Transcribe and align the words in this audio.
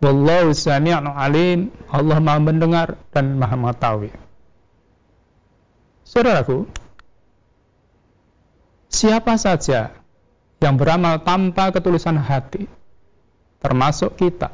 Wallahu 0.00 0.56
sami'un 0.56 1.04
alim. 1.04 1.68
Allah 1.92 2.18
Maha 2.18 2.40
mendengar 2.40 2.88
dan 3.12 3.36
Maha 3.36 3.56
mengetahui. 3.56 4.10
Saudaraku, 6.08 6.66
siapa 8.90 9.36
saja 9.36 9.94
yang 10.58 10.74
beramal 10.74 11.22
tanpa 11.22 11.70
ketulusan 11.70 12.18
hati, 12.18 12.66
termasuk 13.62 14.18
kita, 14.18 14.50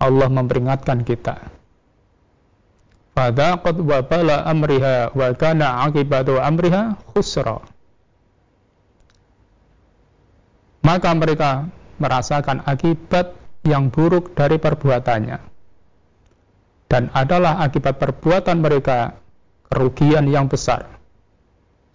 Allah 0.00 0.28
memperingatkan 0.32 1.04
kita. 1.04 1.52
Fadaqat 3.12 3.76
wa 3.76 4.00
bala 4.00 4.48
amriha 4.48 5.12
wa 5.12 5.28
kana 5.36 5.84
akibatu 5.84 6.40
amriha 6.40 6.96
khusra. 7.12 7.60
Maka 10.80 11.10
mereka 11.12 11.68
merasakan 12.00 12.64
akibat 12.64 13.41
yang 13.62 13.90
buruk 13.90 14.34
dari 14.34 14.58
perbuatannya. 14.58 15.38
Dan 16.90 17.08
adalah 17.16 17.64
akibat 17.64 17.96
perbuatan 17.96 18.60
mereka 18.60 19.16
kerugian 19.72 20.28
yang 20.28 20.46
besar. 20.46 20.92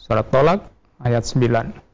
Surat 0.02 0.26
Tolak 0.34 0.66
ayat 0.98 1.22
9. 1.22 1.87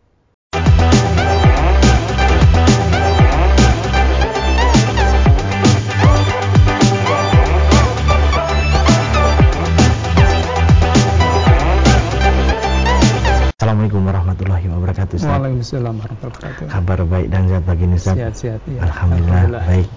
Assalamualaikum 13.74 14.06
warahmatullahi 14.06 14.70
wabarakatuh 14.70 15.18
Ustaz. 15.18 15.34
Waalaikumsalam 15.34 15.98
warahmatullahi 15.98 16.38
wabarakatuh. 16.38 16.70
Kabar 16.70 17.10
baik 17.10 17.28
dan 17.34 17.50
sehat 17.50 17.66
pagi 17.66 17.90
ini 17.90 17.98
Ustaz. 17.98 18.14
Sehat-sehat 18.22 18.62
ya. 18.70 18.86
Alhamdulillah, 18.86 19.50
Alhamdulillah 19.50 19.66
baik. 19.66 19.90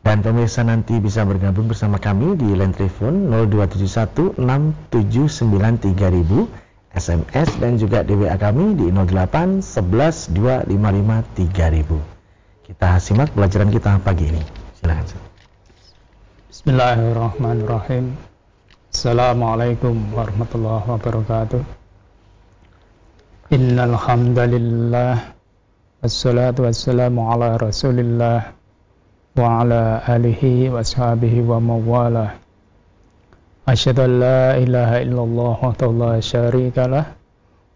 Dan 0.00 0.24
pemirsa 0.24 0.64
nanti 0.64 0.96
bisa 0.96 1.28
bergabung 1.28 1.68
bersama 1.68 2.00
kami 2.00 2.40
di 2.40 2.56
line 2.56 2.72
telepon 2.72 3.28
02716793000 3.52 4.96
SMS 6.96 7.48
dan 7.60 7.76
juga 7.76 8.00
di 8.00 8.16
WA 8.16 8.32
kami 8.40 8.80
di 8.80 8.88
08 8.88 9.60
11 9.60 10.32
Kita 12.64 12.96
simak 12.96 13.28
pelajaran 13.36 13.68
kita 13.76 14.00
pagi 14.00 14.32
ini. 14.32 14.40
Silakan. 14.80 15.04
Ustaz. 15.04 15.20
Bismillahirrahmanirrahim. 16.48 18.16
Assalamualaikum 18.88 20.16
warahmatullahi 20.16 20.88
wabarakatuh. 20.88 21.84
Wassalatu 26.02 26.66
wassalamu 26.66 27.30
ala 27.30 27.54
Rasulillah 27.54 28.50
wa 29.38 29.62
ala 29.62 30.02
alihi 30.02 30.66
wa 30.66 30.82
ashabihi 30.82 31.46
wa 31.46 31.62
mawalah. 31.62 32.42
Asyhadu 33.70 34.02
an 34.02 34.12
la 34.18 34.58
ilaha 34.58 34.98
illallah 34.98 35.58
wa 35.62 35.78
la 35.94 36.18
syarika 36.18 36.90
lah 36.90 37.06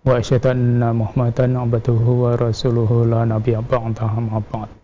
wa 0.03 0.19
asyhadu 0.19 0.51
anna 0.51 0.91
Muhammadan 0.91 1.55
abduhu 1.55 2.27
wa 2.27 2.35
rasuluhu 2.35 3.07
la 3.07 3.23
nabiyya 3.31 3.63
ba'dahu 3.63 4.27
amma 4.27 4.43
ba'd. 4.43 4.75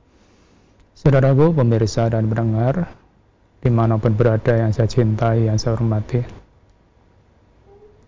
Saudaraku 0.95 1.51
pemirsa 1.51 2.07
dan 2.15 2.31
pendengar 2.31 2.95
di 3.59 3.75
mana 3.75 3.99
pun 3.99 4.15
berada 4.15 4.55
yang 4.55 4.71
saya 4.71 4.87
cintai, 4.87 5.51
yang 5.51 5.59
saya 5.59 5.75
hormati. 5.75 6.46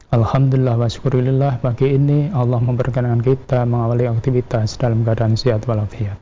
Alhamdulillah 0.08 0.80
wa 0.80 0.88
syukurillah 0.88 1.60
pagi 1.60 1.92
ini 1.92 2.32
Allah 2.32 2.64
memperkenankan 2.64 3.20
kita 3.20 3.68
mengawali 3.68 4.08
aktivitas 4.08 4.80
dalam 4.80 5.04
keadaan 5.04 5.36
sehat 5.36 5.68
walafiat. 5.68 6.16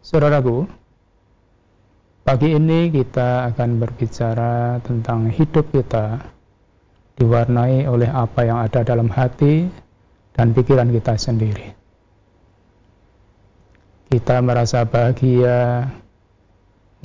Saudaraku, 0.00 0.64
pagi 2.24 2.56
ini 2.56 2.88
kita 2.88 3.52
akan 3.52 3.84
berbicara 3.84 4.80
tentang 4.80 5.28
hidup 5.28 5.68
kita 5.68 6.24
diwarnai 7.20 7.84
oleh 7.84 8.08
apa 8.08 8.48
yang 8.48 8.64
ada 8.64 8.80
dalam 8.80 9.12
hati 9.12 9.68
dan 10.32 10.56
pikiran 10.56 10.88
kita 10.88 11.20
sendiri. 11.20 11.76
Kita 14.08 14.40
merasa 14.40 14.88
bahagia, 14.88 15.84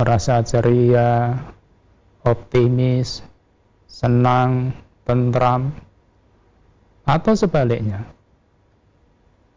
merasa 0.00 0.40
ceria, 0.40 1.36
optimis, 2.24 3.20
senang, 3.84 4.72
tentram, 5.06 5.70
atau 7.06 7.32
sebaliknya. 7.38 8.02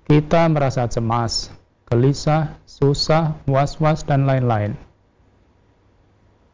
Kita 0.06 0.46
merasa 0.46 0.86
cemas, 0.86 1.50
gelisah, 1.90 2.62
susah, 2.70 3.38
was-was, 3.50 4.06
dan 4.06 4.30
lain-lain. 4.30 4.78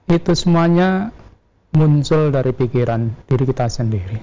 Itu 0.08 0.32
semuanya 0.32 1.12
muncul 1.76 2.32
dari 2.32 2.56
pikiran 2.56 3.12
diri 3.28 3.44
kita 3.44 3.68
sendiri. 3.68 4.20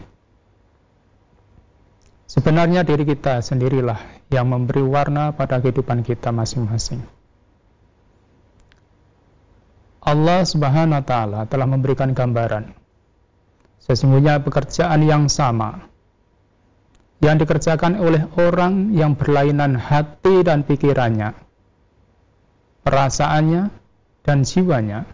Sebenarnya 2.32 2.80
diri 2.80 3.04
kita 3.04 3.44
sendirilah 3.44 4.24
yang 4.32 4.48
memberi 4.48 4.80
warna 4.80 5.36
pada 5.36 5.60
kehidupan 5.60 6.00
kita 6.00 6.32
masing-masing. 6.32 7.04
Allah 10.00 10.40
Subhanahu 10.42 10.98
wa 10.98 11.04
taala 11.04 11.40
telah 11.44 11.68
memberikan 11.68 12.16
gambaran 12.16 12.81
Sesungguhnya 13.82 14.38
pekerjaan 14.46 15.02
yang 15.02 15.26
sama 15.26 15.90
yang 17.22 17.38
dikerjakan 17.38 18.02
oleh 18.02 18.26
orang 18.34 18.94
yang 18.94 19.14
berlainan 19.14 19.78
hati 19.78 20.42
dan 20.42 20.66
pikirannya, 20.66 21.38
perasaannya 22.82 23.70
dan 24.26 24.42
jiwanya, 24.42 25.06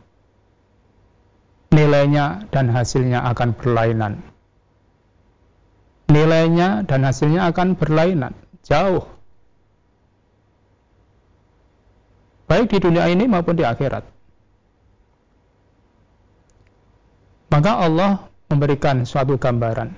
nilainya 1.68 2.48
dan 2.48 2.72
hasilnya 2.72 3.28
akan 3.28 3.52
berlainan. 3.52 4.24
Nilainya 6.08 6.88
dan 6.88 7.04
hasilnya 7.04 7.52
akan 7.52 7.76
berlainan, 7.76 8.32
jauh. 8.64 9.04
Baik 12.48 12.72
di 12.72 12.78
dunia 12.80 13.04
ini 13.12 13.28
maupun 13.28 13.52
di 13.52 13.64
akhirat. 13.68 14.08
Maka 17.52 17.72
Allah 17.84 18.28
memberikan 18.48 19.04
suatu 19.04 19.36
gambaran. 19.36 19.92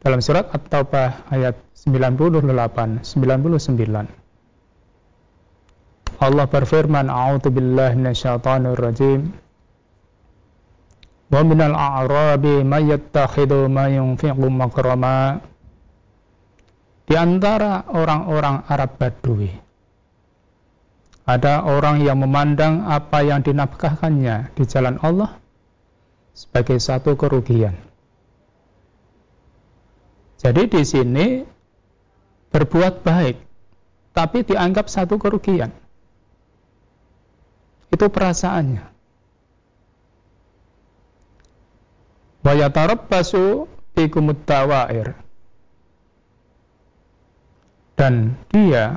Dalam 0.00 0.24
surat 0.24 0.48
At-Taubah 0.48 1.28
ayat 1.28 1.60
98 1.76 3.04
99 3.04 4.08
Allah 6.20 6.46
berfirman 6.48 7.12
A'udzu 7.12 7.52
billahi 7.52 7.96
minasyaitonir 8.00 8.80
rajim. 8.80 9.32
Wa 11.30 11.44
minal 11.44 11.76
a'rabi 11.76 12.64
may 12.64 12.88
yattakhidhu 12.88 13.68
ma 13.68 13.88
yunfiqu 13.92 14.48
makrama. 14.48 15.40
Di 17.04 17.14
antara 17.18 17.84
orang-orang 17.90 18.64
Arab 18.70 18.96
Badui 18.96 19.70
ada 21.30 21.62
orang 21.62 22.02
yang 22.02 22.18
memandang 22.18 22.90
apa 22.90 23.22
yang 23.22 23.44
dinafkahkannya 23.46 24.50
di 24.58 24.62
jalan 24.66 24.98
Allah 24.98 25.38
sebagai 26.40 26.80
satu 26.80 27.20
kerugian. 27.20 27.76
Jadi 30.40 30.72
di 30.72 30.82
sini 30.88 31.26
berbuat 32.48 33.04
baik, 33.04 33.36
tapi 34.16 34.48
dianggap 34.48 34.88
satu 34.88 35.20
kerugian. 35.20 35.68
Itu 37.92 38.08
perasaannya. 38.08 38.88
Wayatarabbasu 42.40 43.68
bikumud 43.92 44.40
dawair. 44.48 45.12
Dan 48.00 48.32
dia, 48.48 48.96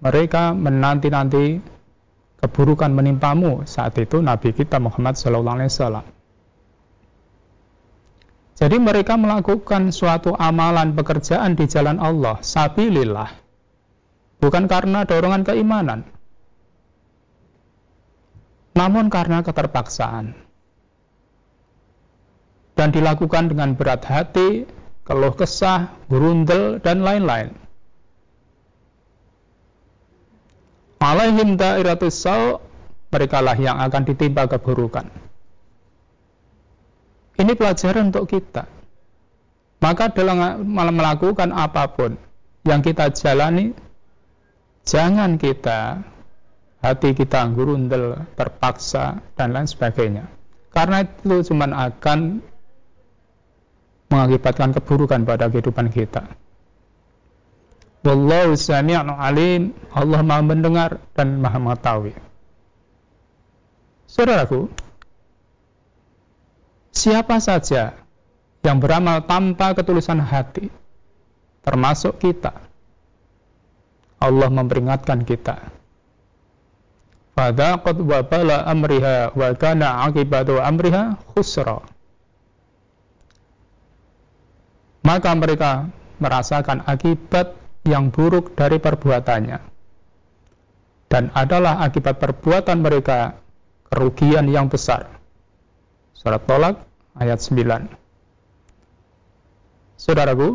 mereka 0.00 0.56
menanti-nanti 0.56 1.60
keburukan 2.40 2.88
menimpamu 2.88 3.68
saat 3.68 3.92
itu 4.00 4.24
Nabi 4.24 4.56
kita 4.56 4.80
Muhammad 4.80 5.20
Sallallahu 5.20 5.56
Alaihi 5.60 5.68
Wasallam. 5.68 6.17
Jadi 8.58 8.74
mereka 8.82 9.14
melakukan 9.14 9.94
suatu 9.94 10.34
amalan 10.34 10.98
pekerjaan 10.98 11.54
di 11.54 11.70
jalan 11.70 12.02
Allah, 12.02 12.42
sabilillah. 12.42 13.30
Bukan 14.42 14.66
karena 14.66 15.06
dorongan 15.06 15.46
keimanan. 15.46 16.02
Namun 18.74 19.14
karena 19.14 19.46
keterpaksaan. 19.46 20.34
Dan 22.74 22.88
dilakukan 22.90 23.46
dengan 23.46 23.78
berat 23.78 24.02
hati, 24.02 24.66
keluh 25.06 25.38
kesah, 25.38 25.94
berundel, 26.10 26.82
dan 26.82 27.06
lain-lain. 27.06 27.54
Alaihim 30.98 31.54
dairatus 31.54 32.26
mereka 33.14 33.38
lah 33.38 33.54
yang 33.54 33.78
akan 33.78 34.02
ditimpa 34.02 34.50
keburukan. 34.50 35.27
Ini 37.38 37.52
pelajaran 37.54 38.10
untuk 38.10 38.26
kita. 38.26 38.66
Maka 39.78 40.10
dalam 40.10 40.66
melakukan 40.66 41.54
apa 41.54 41.86
pun 41.94 42.18
yang 42.66 42.82
kita 42.82 43.14
jalani, 43.14 43.70
jangan 44.82 45.38
kita 45.38 46.02
hati 46.82 47.14
kita 47.14 47.46
gurundel, 47.54 48.26
terpaksa, 48.34 49.22
dan 49.38 49.54
lain 49.54 49.70
sebagainya. 49.70 50.26
Karena 50.74 51.06
itu 51.06 51.54
cuma 51.54 51.70
akan 51.70 52.42
mengakibatkan 54.10 54.74
keburukan 54.74 55.22
pada 55.22 55.46
kehidupan 55.46 55.94
kita. 55.94 56.26
Wallahu 58.02 58.54
sami'un 58.54 59.10
alim. 59.10 59.74
Allah 59.90 60.22
Maha 60.22 60.42
mendengar 60.42 60.90
dan 61.12 61.42
Maha 61.42 61.58
mengetahui. 61.60 62.14
Saudaraku, 64.08 64.70
siapa 66.98 67.38
saja 67.38 67.94
yang 68.66 68.82
beramal 68.82 69.22
tanpa 69.22 69.70
ketulusan 69.78 70.18
hati, 70.18 70.66
termasuk 71.62 72.18
kita, 72.18 72.58
Allah 74.18 74.50
memperingatkan 74.50 75.22
kita. 75.22 75.70
Fadaqat 77.38 78.02
wa 78.02 78.18
bala 78.26 78.66
amriha 78.66 79.30
wa 79.30 79.48
kana 79.54 80.10
akibatu 80.10 80.58
amriha 80.58 81.14
khusra. 81.30 81.86
Maka 85.06 85.30
mereka 85.38 85.86
merasakan 86.18 86.82
akibat 86.82 87.54
yang 87.86 88.10
buruk 88.10 88.58
dari 88.58 88.82
perbuatannya. 88.82 89.62
Dan 91.08 91.30
adalah 91.32 91.80
akibat 91.80 92.18
perbuatan 92.20 92.82
mereka 92.82 93.38
kerugian 93.88 94.50
yang 94.50 94.66
besar. 94.68 95.08
Surat 96.12 96.42
Tolak 96.44 96.87
ayat 97.18 97.42
9. 97.42 97.90
Saudaraku, 99.98 100.54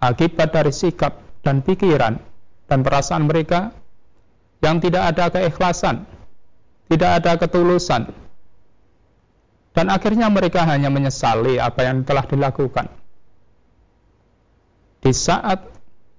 akibat 0.00 0.52
dari 0.52 0.72
sikap 0.72 1.24
dan 1.40 1.64
pikiran 1.64 2.20
dan 2.68 2.80
perasaan 2.84 3.24
mereka 3.24 3.72
yang 4.60 4.80
tidak 4.80 5.16
ada 5.16 5.32
keikhlasan, 5.32 6.04
tidak 6.92 7.10
ada 7.24 7.32
ketulusan, 7.40 8.12
dan 9.72 9.86
akhirnya 9.88 10.28
mereka 10.28 10.64
hanya 10.68 10.92
menyesali 10.92 11.56
apa 11.56 11.80
yang 11.84 12.04
telah 12.04 12.24
dilakukan 12.28 12.88
di 15.04 15.12
saat 15.12 15.68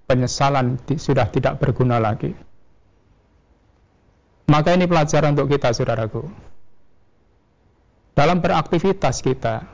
penyesalan 0.06 0.78
sudah 0.94 1.26
tidak 1.34 1.58
berguna 1.58 1.98
lagi. 1.98 2.38
Maka 4.46 4.78
ini 4.78 4.86
pelajaran 4.86 5.34
untuk 5.34 5.50
kita, 5.58 5.74
saudaraku. 5.74 6.30
Dalam 8.16 8.40
beraktivitas 8.40 9.20
kita, 9.20 9.68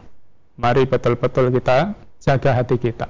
mari 0.58 0.90
betul-betul 0.90 1.54
kita 1.54 1.94
jaga 2.18 2.52
hati 2.58 2.82
kita. 2.82 3.06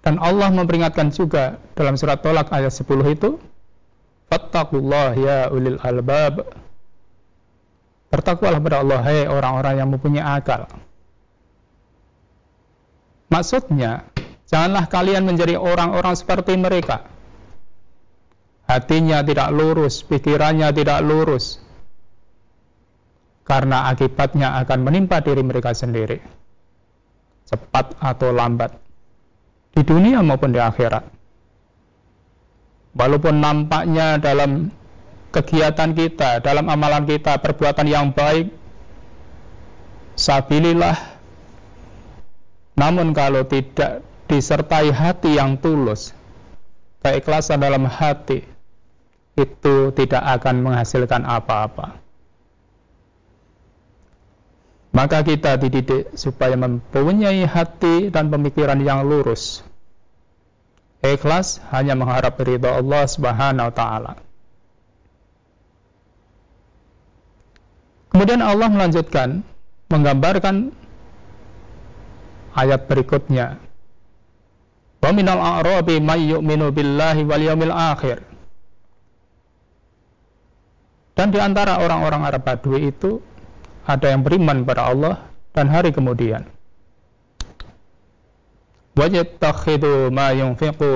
Dan 0.00 0.16
Allah 0.16 0.48
memperingatkan 0.48 1.12
juga 1.12 1.60
dalam 1.76 2.00
surat 2.00 2.24
Tolak 2.24 2.48
ayat 2.48 2.72
10 2.72 2.88
itu, 3.12 3.36
Fattakullah 4.32 5.12
ya 5.20 5.38
ulil 5.52 5.76
albab. 5.84 6.48
Bertakwalah 8.10 8.58
kepada 8.58 8.82
Allah, 8.82 9.00
hai 9.06 9.28
orang-orang 9.28 9.74
yang 9.78 9.88
mempunyai 9.92 10.24
akal. 10.24 10.66
Maksudnya, 13.30 14.10
janganlah 14.50 14.90
kalian 14.90 15.22
menjadi 15.22 15.54
orang-orang 15.54 16.18
seperti 16.18 16.58
mereka. 16.58 17.06
Hatinya 18.66 19.22
tidak 19.22 19.54
lurus, 19.54 20.02
pikirannya 20.02 20.74
tidak 20.74 20.98
lurus. 21.06 21.62
Karena 23.50 23.90
akibatnya 23.90 24.54
akan 24.62 24.86
menimpa 24.86 25.18
diri 25.18 25.42
mereka 25.42 25.74
sendiri. 25.74 26.22
Cepat 27.50 27.98
atau 27.98 28.30
lambat. 28.30 28.78
Di 29.74 29.82
dunia 29.82 30.22
maupun 30.22 30.54
di 30.54 30.62
akhirat. 30.62 31.02
Walaupun 32.94 33.42
nampaknya 33.42 34.22
dalam 34.22 34.70
kegiatan 35.34 35.90
kita, 35.98 36.38
dalam 36.46 36.70
amalan 36.70 37.02
kita, 37.06 37.42
perbuatan 37.42 37.86
yang 37.90 38.14
baik, 38.14 38.54
sabilillah 40.14 41.10
namun 42.80 43.12
kalau 43.12 43.44
tidak 43.44 44.00
disertai 44.24 44.88
hati 44.88 45.36
yang 45.36 45.60
tulus, 45.60 46.16
keikhlasan 47.04 47.60
dalam 47.60 47.84
hati, 47.84 48.40
itu 49.36 49.92
tidak 49.92 50.24
akan 50.40 50.64
menghasilkan 50.64 51.28
apa-apa. 51.28 52.00
Maka 54.90 55.22
kita 55.22 55.54
dididik 55.54 56.10
supaya 56.18 56.58
mempunyai 56.58 57.46
hati 57.46 58.10
dan 58.10 58.26
pemikiran 58.26 58.78
yang 58.82 59.06
lurus. 59.06 59.62
Ikhlas 61.00 61.62
hanya 61.70 61.94
mengharap 61.94 62.36
ridha 62.42 62.76
Allah 62.76 63.06
Subhanahu 63.06 63.70
wa 63.70 63.74
taala. 63.74 64.12
Kemudian 68.10 68.42
Allah 68.42 68.66
melanjutkan 68.66 69.46
menggambarkan 69.88 70.74
ayat 72.58 72.90
berikutnya. 72.90 73.62
Wa 75.00 75.10
minal 75.14 75.40
a'rabi 75.40 76.02
may 76.02 76.34
yu'minu 76.34 76.74
billahi 76.74 77.22
wal 77.24 77.40
yawmil 77.40 77.72
akhir. 77.72 78.26
Dan 81.16 81.32
di 81.32 81.38
antara 81.40 81.80
orang-orang 81.80 82.22
Arab 82.26 82.42
Badui 82.44 82.92
itu 82.92 83.20
ada 83.86 84.06
yang 84.12 84.24
beriman 84.24 84.64
pada 84.64 84.90
Allah 84.90 85.14
dan 85.56 85.68
hari 85.68 85.90
kemudian. 85.90 86.46
Ma 90.10 90.28
yunfiqu 90.34 90.92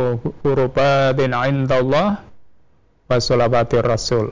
rasul. 3.84 4.26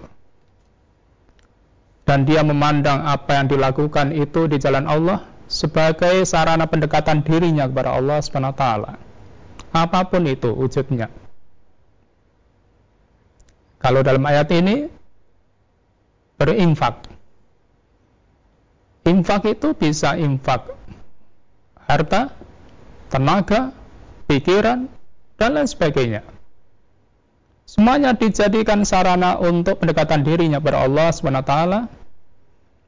Dan 2.03 2.27
dia 2.27 2.43
memandang 2.43 3.07
apa 3.07 3.39
yang 3.39 3.47
dilakukan 3.47 4.11
itu 4.11 4.51
di 4.51 4.59
jalan 4.59 4.91
Allah 4.91 5.23
sebagai 5.47 6.27
sarana 6.27 6.67
pendekatan 6.67 7.23
dirinya 7.23 7.71
kepada 7.71 7.95
Allah 7.95 8.19
SWT. 8.19 8.65
Apa 9.73 10.01
pun 10.11 10.23
itu 10.27 10.51
wujudnya. 10.53 11.09
Kalau 13.79 14.01
dalam 14.03 14.23
ayat 14.27 14.49
ini 14.53 14.91
berinfak. 16.41 17.12
Infak 19.03 19.43
itu 19.51 19.75
bisa 19.75 20.15
infak 20.15 20.79
harta, 21.91 22.31
tenaga, 23.11 23.75
pikiran, 24.31 24.87
dan 25.35 25.51
lain 25.59 25.67
sebagainya. 25.67 26.23
Semuanya 27.67 28.15
dijadikan 28.15 28.87
sarana 28.87 29.41
untuk 29.43 29.83
pendekatan 29.83 30.23
dirinya 30.23 30.63
kepada 30.63 30.87
Allah 30.87 31.09
SWT 31.11 31.55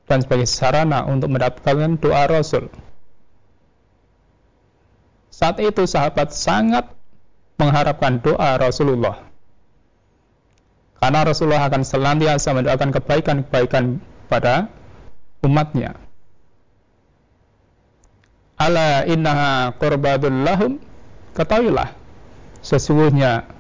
dan 0.05 0.19
sebagai 0.21 0.47
sarana 0.47 1.09
untuk 1.09 1.33
mendapatkan 1.33 1.99
doa 1.99 2.29
Rasul. 2.29 2.69
Saat 5.35 5.59
itu 5.59 5.83
sahabat 5.89 6.31
sangat 6.31 6.95
mengharapkan 7.59 8.23
doa 8.23 8.55
Rasulullah. 8.55 9.19
Karena 11.01 11.21
Rasulullah 11.27 11.67
akan 11.67 11.83
senantiasa 11.83 12.55
mendoakan 12.55 12.91
kebaikan-kebaikan 12.95 13.99
pada 14.31 14.71
umatnya. 15.43 16.04
Ala 18.59 19.05
innaha 19.07 19.75
qurbatul 19.77 20.47
lahum. 20.47 20.79
Ketahuilah 21.35 21.91
sesungguhnya 22.63 23.51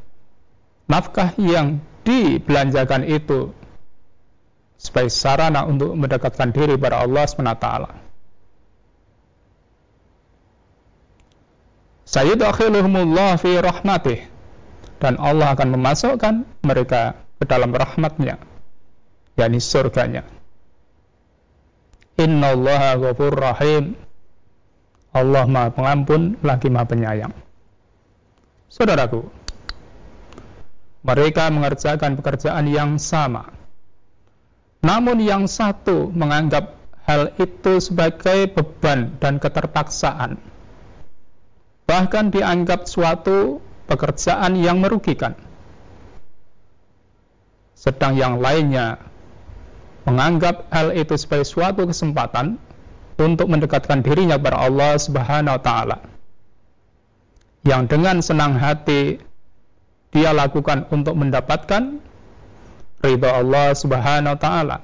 nafkah 0.86 1.34
yang 1.34 1.82
dibelanjakan 2.06 3.02
itu 3.02 3.50
sebagai 4.78 5.10
sarana 5.10 5.66
untuk 5.66 5.96
mendekatkan 5.98 6.54
diri 6.54 6.78
kepada 6.78 7.02
Allah 7.02 7.24
SWT. 7.26 7.66
Sayyidakhiluhumullah 12.04 13.40
fi 13.40 13.52
rahmatih. 13.58 14.20
Dan 15.02 15.18
Allah 15.20 15.52
akan 15.52 15.68
memasukkan 15.74 16.34
mereka 16.64 17.18
ke 17.36 17.44
dalam 17.44 17.74
rahmatnya 17.74 18.40
yakni 19.34 19.58
surganya. 19.58 20.22
Inna 22.14 22.54
Allah 22.54 22.94
ghafur 22.96 23.34
rahim 23.34 23.98
Allah 25.14 25.46
maha 25.46 25.70
pengampun 25.70 26.36
lagi 26.42 26.68
maha 26.68 26.90
penyayang 26.90 27.34
Saudaraku 28.68 29.22
mereka 31.06 31.48
mengerjakan 31.48 32.18
pekerjaan 32.18 32.66
yang 32.66 32.98
sama 32.98 33.54
namun 34.84 35.16
yang 35.24 35.48
satu 35.48 36.12
menganggap 36.12 36.76
hal 37.08 37.32
itu 37.40 37.80
sebagai 37.80 38.52
beban 38.52 39.16
dan 39.16 39.40
keterpaksaan. 39.40 40.36
Bahkan 41.84 42.24
dianggap 42.32 42.84
suatu 42.84 43.64
pekerjaan 43.88 44.56
yang 44.56 44.80
merugikan. 44.80 45.36
Sedang 47.76 48.16
yang 48.16 48.40
lainnya 48.40 49.00
menganggap 50.08 50.68
hal 50.72 50.92
itu 50.96 51.16
sebagai 51.16 51.48
suatu 51.48 51.84
kesempatan 51.84 52.60
untuk 53.18 53.46
mendekatkan 53.46 54.02
dirinya 54.02 54.34
kepada 54.38 54.58
Allah 54.66 54.98
Subhanahu 54.98 55.54
wa 55.54 55.62
taala. 55.62 55.98
Yang 57.64 57.82
dengan 57.96 58.16
senang 58.20 58.58
hati 58.58 59.22
dia 60.10 60.30
lakukan 60.34 60.86
untuk 60.90 61.14
mendapatkan 61.18 62.02
ridha 63.02 63.30
Allah 63.30 63.74
Subhanahu 63.74 64.34
wa 64.34 64.40
taala. 64.40 64.78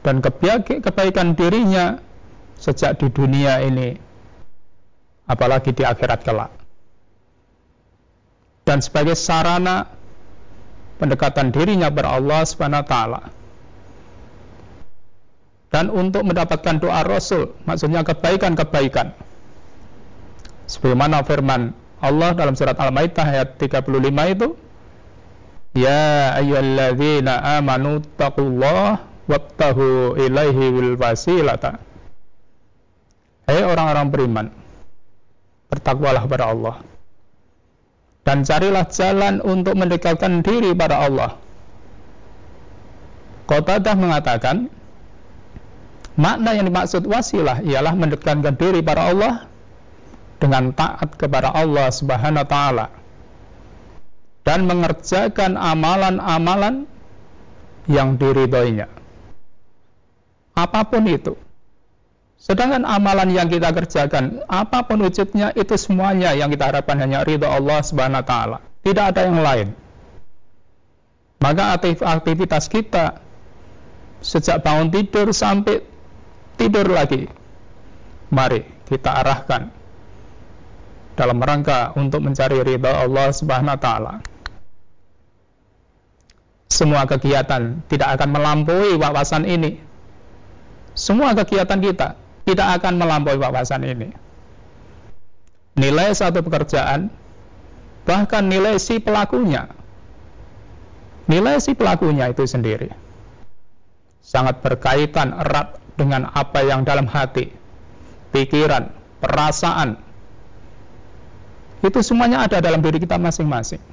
Dan 0.00 0.24
kebaikan 0.24 1.36
dirinya 1.36 2.00
sejak 2.56 3.00
di 3.00 3.12
dunia 3.12 3.60
ini 3.60 3.96
apalagi 5.28 5.76
di 5.76 5.84
akhirat 5.84 6.24
kelak. 6.24 6.52
Dan 8.64 8.80
sebagai 8.80 9.16
sarana 9.16 9.88
pendekatan 11.00 11.52
dirinya 11.52 11.88
kepada 11.88 12.16
Allah 12.16 12.40
Subhanahu 12.44 12.84
wa 12.84 12.88
taala 12.88 13.20
dan 15.70 15.88
untuk 15.90 16.26
mendapatkan 16.26 16.82
doa 16.82 17.06
Rasul 17.06 17.54
maksudnya 17.64 18.02
kebaikan-kebaikan. 18.02 19.14
Sebagaimana 20.70 21.26
firman 21.26 21.74
Allah 21.98 22.30
dalam 22.34 22.54
surat 22.54 22.78
Al-Maidah 22.78 23.26
ayat 23.26 23.58
35 23.58 24.34
itu 24.34 24.48
Ya 25.70 26.34
ayyuhalladzina 26.34 27.58
amanu 27.58 28.02
taqullah 28.18 29.02
wabtahu 29.30 30.18
ilaihi 30.18 30.74
wil 30.74 30.94
wasilata 30.98 31.78
Hei 33.46 33.62
orang-orang 33.66 34.06
beriman 34.10 34.46
bertakwalah 35.70 36.22
kepada 36.26 36.44
Allah. 36.50 36.76
Dan 38.26 38.46
carilah 38.46 38.84
jalan 38.90 39.42
untuk 39.42 39.74
mendekatkan 39.74 40.42
diri 40.44 40.70
pada 40.76 41.02
Allah. 41.06 41.34
Qatadah 43.48 43.94
mengatakan 43.98 44.70
makna 46.18 46.56
yang 46.56 46.66
dimaksud 46.66 47.06
wasilah 47.06 47.62
ialah 47.62 47.94
mendekatkan 47.94 48.54
diri 48.56 48.80
pada 48.82 49.10
Allah 49.10 49.34
dengan 50.40 50.72
taat 50.72 51.14
kepada 51.14 51.52
Allah 51.52 51.92
Subhanahu 51.92 52.42
wa 52.42 52.48
taala 52.48 52.86
dan 54.42 54.64
mengerjakan 54.64 55.54
amalan-amalan 55.60 56.88
yang 57.86 58.16
diridhoinya. 58.16 58.88
Apa 60.56 60.88
pun 60.88 61.04
itu. 61.06 61.36
Sedangkan 62.40 62.88
amalan 62.88 63.36
yang 63.36 63.52
kita 63.52 63.68
kerjakan, 63.68 64.40
apa 64.48 64.88
pun 64.88 65.04
wujudnya 65.04 65.52
itu 65.52 65.76
semuanya 65.76 66.32
yang 66.32 66.48
kita 66.48 66.72
harapkan 66.72 66.96
hanya 66.96 67.20
ridho 67.20 67.44
Allah 67.44 67.84
Subhanahu 67.84 68.24
wa 68.24 68.26
taala. 68.26 68.58
Tidak 68.80 69.04
ada 69.12 69.28
yang 69.28 69.44
lain. 69.44 69.68
Maka 71.40 71.76
aktivitas 72.00 72.72
kita 72.72 73.20
sejak 74.24 74.64
bangun 74.64 74.88
tidur 74.88 75.32
sampai 75.32 75.84
tidur 76.60 76.92
lagi. 76.92 77.24
Mari 78.28 78.60
kita 78.84 79.24
arahkan 79.24 79.72
dalam 81.16 81.40
rangka 81.40 81.96
untuk 81.96 82.20
mencari 82.20 82.60
ridha 82.60 83.00
Allah 83.00 83.32
Subhanahu 83.32 83.72
wa 83.72 83.80
taala. 83.80 84.14
Semua 86.68 87.08
kegiatan 87.08 87.80
tidak 87.88 88.20
akan 88.20 88.28
melampaui 88.36 89.00
wawasan 89.00 89.48
ini. 89.48 89.80
Semua 90.92 91.32
kegiatan 91.32 91.80
kita 91.80 92.14
tidak 92.44 92.68
akan 92.78 92.94
melampaui 93.00 93.40
wawasan 93.40 93.82
ini. 93.88 94.12
Nilai 95.80 96.12
satu 96.12 96.44
pekerjaan 96.44 97.08
bahkan 98.04 98.48
nilai 98.48 98.80
si 98.80 98.98
pelakunya 98.98 99.68
nilai 101.30 101.62
si 101.62 101.78
pelakunya 101.78 102.26
itu 102.32 102.42
sendiri 102.42 102.90
sangat 104.18 104.58
berkaitan 104.64 105.30
erat 105.36 105.78
dengan 106.00 106.32
apa 106.32 106.64
yang 106.64 106.80
dalam 106.80 107.04
hati, 107.04 107.52
pikiran, 108.32 108.88
perasaan, 109.20 110.00
itu 111.84 112.00
semuanya 112.00 112.48
ada 112.48 112.64
dalam 112.64 112.80
diri 112.80 112.96
kita 112.96 113.20
masing-masing. 113.20 113.84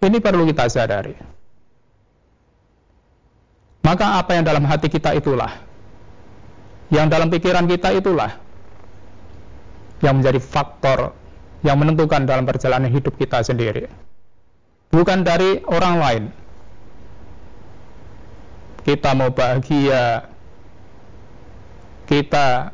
Ini 0.00 0.16
perlu 0.24 0.48
kita 0.48 0.64
sadari. 0.72 1.12
Maka 3.84 4.24
apa 4.24 4.40
yang 4.40 4.44
dalam 4.48 4.64
hati 4.64 4.88
kita 4.88 5.12
itulah, 5.12 5.52
yang 6.88 7.12
dalam 7.12 7.28
pikiran 7.28 7.68
kita 7.68 7.92
itulah, 7.92 8.40
yang 10.00 10.16
menjadi 10.24 10.40
faktor 10.40 11.12
yang 11.66 11.76
menentukan 11.78 12.22
dalam 12.22 12.46
perjalanan 12.46 12.90
hidup 12.90 13.18
kita 13.18 13.42
sendiri. 13.42 13.90
Bukan 14.94 15.26
dari 15.26 15.60
orang 15.66 15.96
lain. 15.98 16.22
Kita 18.88 19.12
mau 19.12 19.28
bahagia, 19.28 20.32
kita 22.08 22.72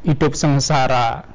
hidup 0.00 0.32
sengsara, 0.32 1.28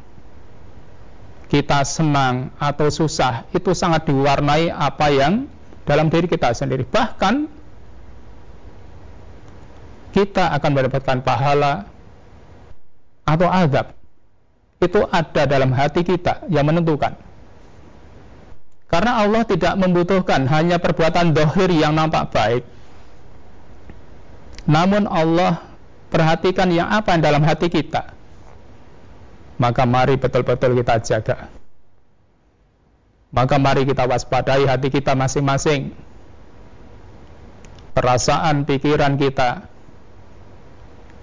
kita 1.54 1.86
senang 1.86 2.50
atau 2.58 2.90
susah 2.90 3.46
itu 3.54 3.78
sangat 3.78 4.10
diwarnai 4.10 4.74
apa 4.74 5.14
yang 5.14 5.46
dalam 5.86 6.10
diri 6.10 6.26
kita 6.26 6.50
sendiri. 6.52 6.82
Bahkan 6.90 7.46
kita 10.18 10.50
akan 10.50 10.70
mendapatkan 10.74 11.18
pahala 11.22 11.86
atau 13.22 13.48
azab. 13.54 13.94
Itu 14.82 15.06
ada 15.14 15.46
dalam 15.46 15.70
hati 15.78 16.02
kita 16.02 16.50
yang 16.50 16.66
menentukan. 16.66 17.14
Karena 18.88 19.22
Allah 19.22 19.46
tidak 19.46 19.78
membutuhkan 19.78 20.50
hanya 20.50 20.82
perbuatan 20.82 21.38
dohir 21.38 21.70
yang 21.70 21.94
nampak 21.94 22.34
baik. 22.34 22.64
Namun 24.68 25.08
Allah 25.08 25.64
perhatikan 26.12 26.68
yang 26.70 26.92
apa 26.92 27.16
yang 27.16 27.24
dalam 27.24 27.44
hati 27.48 27.72
kita 27.72 28.18
maka 29.58 29.84
mari 29.90 30.16
betul-betul 30.16 30.78
kita 30.78 30.96
jaga. 31.02 31.38
Maka 33.34 33.60
mari 33.60 33.84
kita 33.84 34.08
waspadai 34.08 34.64
hati 34.70 34.88
kita 34.94 35.18
masing-masing. 35.18 35.92
Perasaan, 37.98 38.64
pikiran 38.70 39.18
kita. 39.18 39.66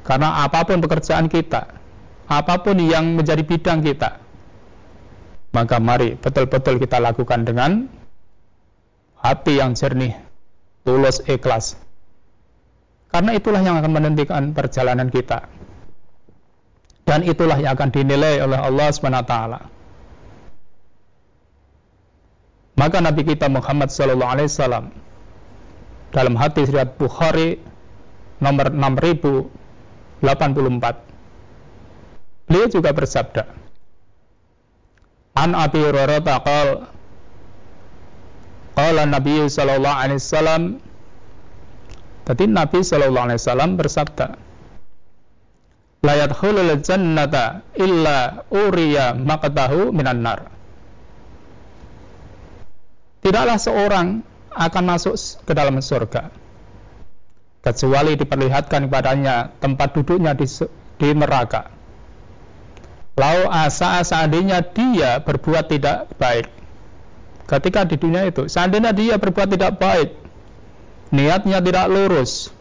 Karena 0.05 0.45
apa 0.45 0.69
pun 0.69 0.85
pekerjaan 0.85 1.33
kita, 1.33 1.81
apa 2.29 2.55
pun 2.61 2.77
yang 2.77 3.17
menjadi 3.17 3.41
bidang 3.41 3.81
kita, 3.81 4.21
maka 5.55 5.81
mari 5.81 6.21
betul-betul 6.21 6.77
kita 6.77 7.01
lakukan 7.01 7.41
dengan 7.49 7.89
hati 9.17 9.65
yang 9.65 9.73
jernih, 9.73 10.13
tulus, 10.85 11.25
ikhlas. 11.25 11.81
Karena 13.15 13.31
itulah 13.39 13.63
yang 13.63 13.79
akan 13.79 13.93
menentukan 13.95 14.43
perjalanan 14.59 15.07
kita 15.07 15.47
dan 17.07 17.23
itulah 17.23 17.55
yang 17.63 17.79
akan 17.79 17.95
dinilai 17.95 18.43
oleh 18.43 18.59
Allah 18.59 18.91
SWT. 18.91 19.35
Maka 22.75 22.99
Nabi 22.99 23.23
kita 23.23 23.47
Muhammad 23.47 23.95
SAW 23.95 24.19
dalam 26.11 26.35
hadis 26.35 26.75
riwayat 26.75 26.99
Bukhari 26.99 27.63
nomor 28.43 28.75
6084 28.75 30.19
beliau 32.51 32.67
juga 32.67 32.91
bersabda 32.91 33.47
An 35.39 35.55
Abi 35.55 35.87
Hurairah 35.87 36.19
qala 38.75 39.03
Nabi 39.07 39.47
sallallahu 39.47 39.99
alaihi 40.03 40.19
wasallam 40.19 40.83
Tadi 42.25 42.49
Nabi 42.49 42.81
sallallahu 42.81 43.25
alaihi 43.29 43.41
wasallam 43.41 43.77
bersabda 43.77 44.27
la 46.05 46.15
yadkhulul 46.25 46.73
jannata 46.81 47.65
illa 47.77 48.49
uriya 48.49 49.13
maqtahu 49.13 49.93
minan 49.93 50.25
nar. 50.25 50.49
Tidaklah 53.21 53.57
seorang 53.57 54.21
akan 54.53 54.85
masuk 54.85 55.17
ke 55.45 55.53
dalam 55.53 55.81
surga 55.81 56.29
kecuali 57.65 58.13
diperlihatkan 58.21 58.89
kepadanya 58.89 59.57
tempat 59.57 59.97
duduknya 59.97 60.37
di, 60.37 60.45
di 61.01 61.09
neraka. 61.17 61.73
Lau 63.17 63.49
asa 63.49 64.05
seandainya 64.05 64.61
dia 64.61 65.23
berbuat 65.25 65.73
tidak 65.73 66.13
baik 66.21 66.53
ketika 67.49 67.85
di 67.85 67.97
dunia 68.01 68.25
itu, 68.29 68.49
seandainya 68.49 68.93
dia 68.93 69.17
berbuat 69.21 69.49
tidak 69.53 69.77
baik, 69.77 70.24
niatnya 71.13 71.61
tidak 71.61 71.87
lurus, 71.91 72.55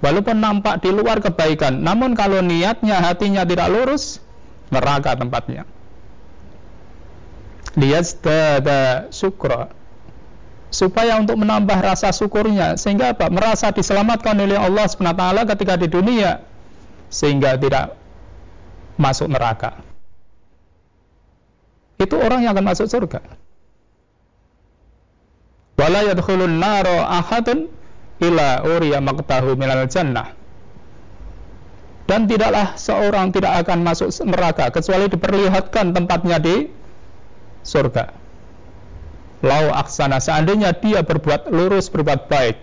Walaupun 0.00 0.40
nampak 0.40 0.80
di 0.80 0.88
luar 0.88 1.20
kebaikan, 1.20 1.84
namun 1.84 2.16
kalau 2.16 2.40
niatnya 2.40 3.04
hatinya 3.04 3.44
tidak 3.44 3.68
lurus, 3.68 4.24
neraka 4.72 5.12
tempatnya. 5.12 5.68
Liyazdada 7.76 9.12
syukra. 9.12 9.68
Supaya 10.72 11.20
untuk 11.20 11.36
menambah 11.36 11.76
rasa 11.84 12.16
syukurnya, 12.16 12.80
sehingga 12.80 13.12
apa? 13.12 13.28
Merasa 13.28 13.76
diselamatkan 13.76 14.38
oleh 14.40 14.56
Allah 14.56 14.88
SWT 14.88 15.24
ketika 15.52 15.74
di 15.76 15.90
dunia, 15.90 16.40
sehingga 17.12 17.60
tidak 17.60 17.98
masuk 18.96 19.28
neraka. 19.28 19.84
Itu 22.00 22.16
orang 22.16 22.40
yang 22.40 22.56
akan 22.56 22.64
masuk 22.72 22.88
surga. 22.88 23.20
Wala 25.80 26.04
yadkhulun 26.04 26.60
naro 26.60 27.00
ahadun 27.08 27.72
ila 28.20 28.68
uriya 28.68 29.00
maqtahu 29.00 29.56
minal 29.56 29.88
jannah. 29.88 30.36
Dan 32.04 32.28
tidaklah 32.28 32.76
seorang 32.76 33.32
tidak 33.32 33.64
akan 33.64 33.86
masuk 33.86 34.12
neraka 34.28 34.68
kecuali 34.68 35.08
diperlihatkan 35.08 35.96
tempatnya 35.96 36.36
di 36.36 36.68
surga. 37.64 38.12
Lau 39.40 39.72
aksana 39.72 40.20
seandainya 40.20 40.76
dia 40.76 41.00
berbuat 41.00 41.48
lurus 41.48 41.88
berbuat 41.88 42.28
baik. 42.28 42.60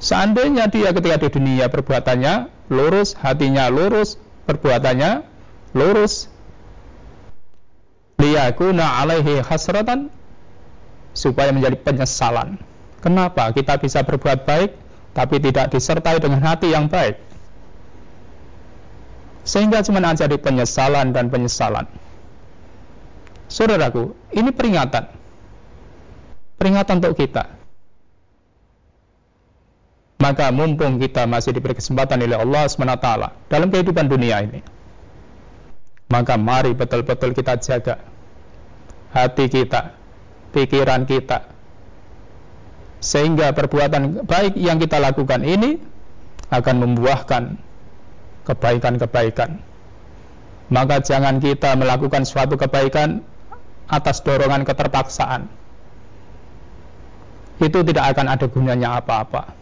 Seandainya 0.00 0.66
dia 0.72 0.90
ketika 0.96 1.22
di 1.22 1.28
dunia 1.28 1.68
perbuatannya 1.68 2.50
lurus 2.72 3.14
hatinya 3.20 3.68
lurus 3.68 4.16
perbuatannya 4.48 5.22
lurus 5.76 6.32
liyakuna 8.20 9.00
alaihi 9.00 9.40
hasratan 9.40 10.12
supaya 11.16 11.50
menjadi 11.50 11.80
penyesalan. 11.80 12.60
Kenapa? 13.00 13.48
Kita 13.56 13.80
bisa 13.80 14.04
berbuat 14.04 14.44
baik 14.44 14.70
tapi 15.16 15.40
tidak 15.40 15.72
disertai 15.72 16.20
dengan 16.20 16.44
hati 16.44 16.70
yang 16.70 16.86
baik. 16.86 17.16
Sehingga 19.42 19.80
cuma 19.80 20.04
jadi 20.04 20.36
penyesalan 20.36 21.16
dan 21.16 21.32
penyesalan. 21.32 21.88
Saudaraku, 23.50 24.14
ini 24.30 24.52
peringatan. 24.54 25.10
Peringatan 26.60 27.02
untuk 27.02 27.16
kita. 27.18 27.56
Maka 30.20 30.52
mumpung 30.52 31.00
kita 31.00 31.24
masih 31.24 31.56
diberi 31.56 31.72
kesempatan 31.72 32.20
oleh 32.20 32.36
Allah 32.36 32.68
SWT 32.68 33.08
dalam 33.48 33.72
kehidupan 33.72 34.04
dunia 34.04 34.44
ini, 34.44 34.60
maka 36.12 36.36
mari 36.36 36.76
betul-betul 36.76 37.32
kita 37.32 37.56
jaga 37.56 38.09
hati 39.10 39.50
kita, 39.50 39.94
pikiran 40.54 41.06
kita, 41.06 41.50
sehingga 43.02 43.50
perbuatan 43.56 44.28
baik 44.28 44.54
yang 44.60 44.76
kita 44.76 45.00
lakukan 45.00 45.42
ini 45.42 45.80
akan 46.50 46.76
membuahkan 46.82 47.56
kebaikan-kebaikan. 48.44 49.62
Maka 50.70 51.02
jangan 51.02 51.42
kita 51.42 51.74
melakukan 51.74 52.22
suatu 52.22 52.54
kebaikan 52.54 53.26
atas 53.90 54.22
dorongan 54.22 54.62
keterpaksaan. 54.62 55.50
Itu 57.58 57.82
tidak 57.82 58.14
akan 58.14 58.26
ada 58.30 58.46
gunanya 58.46 59.02
apa-apa. 59.02 59.52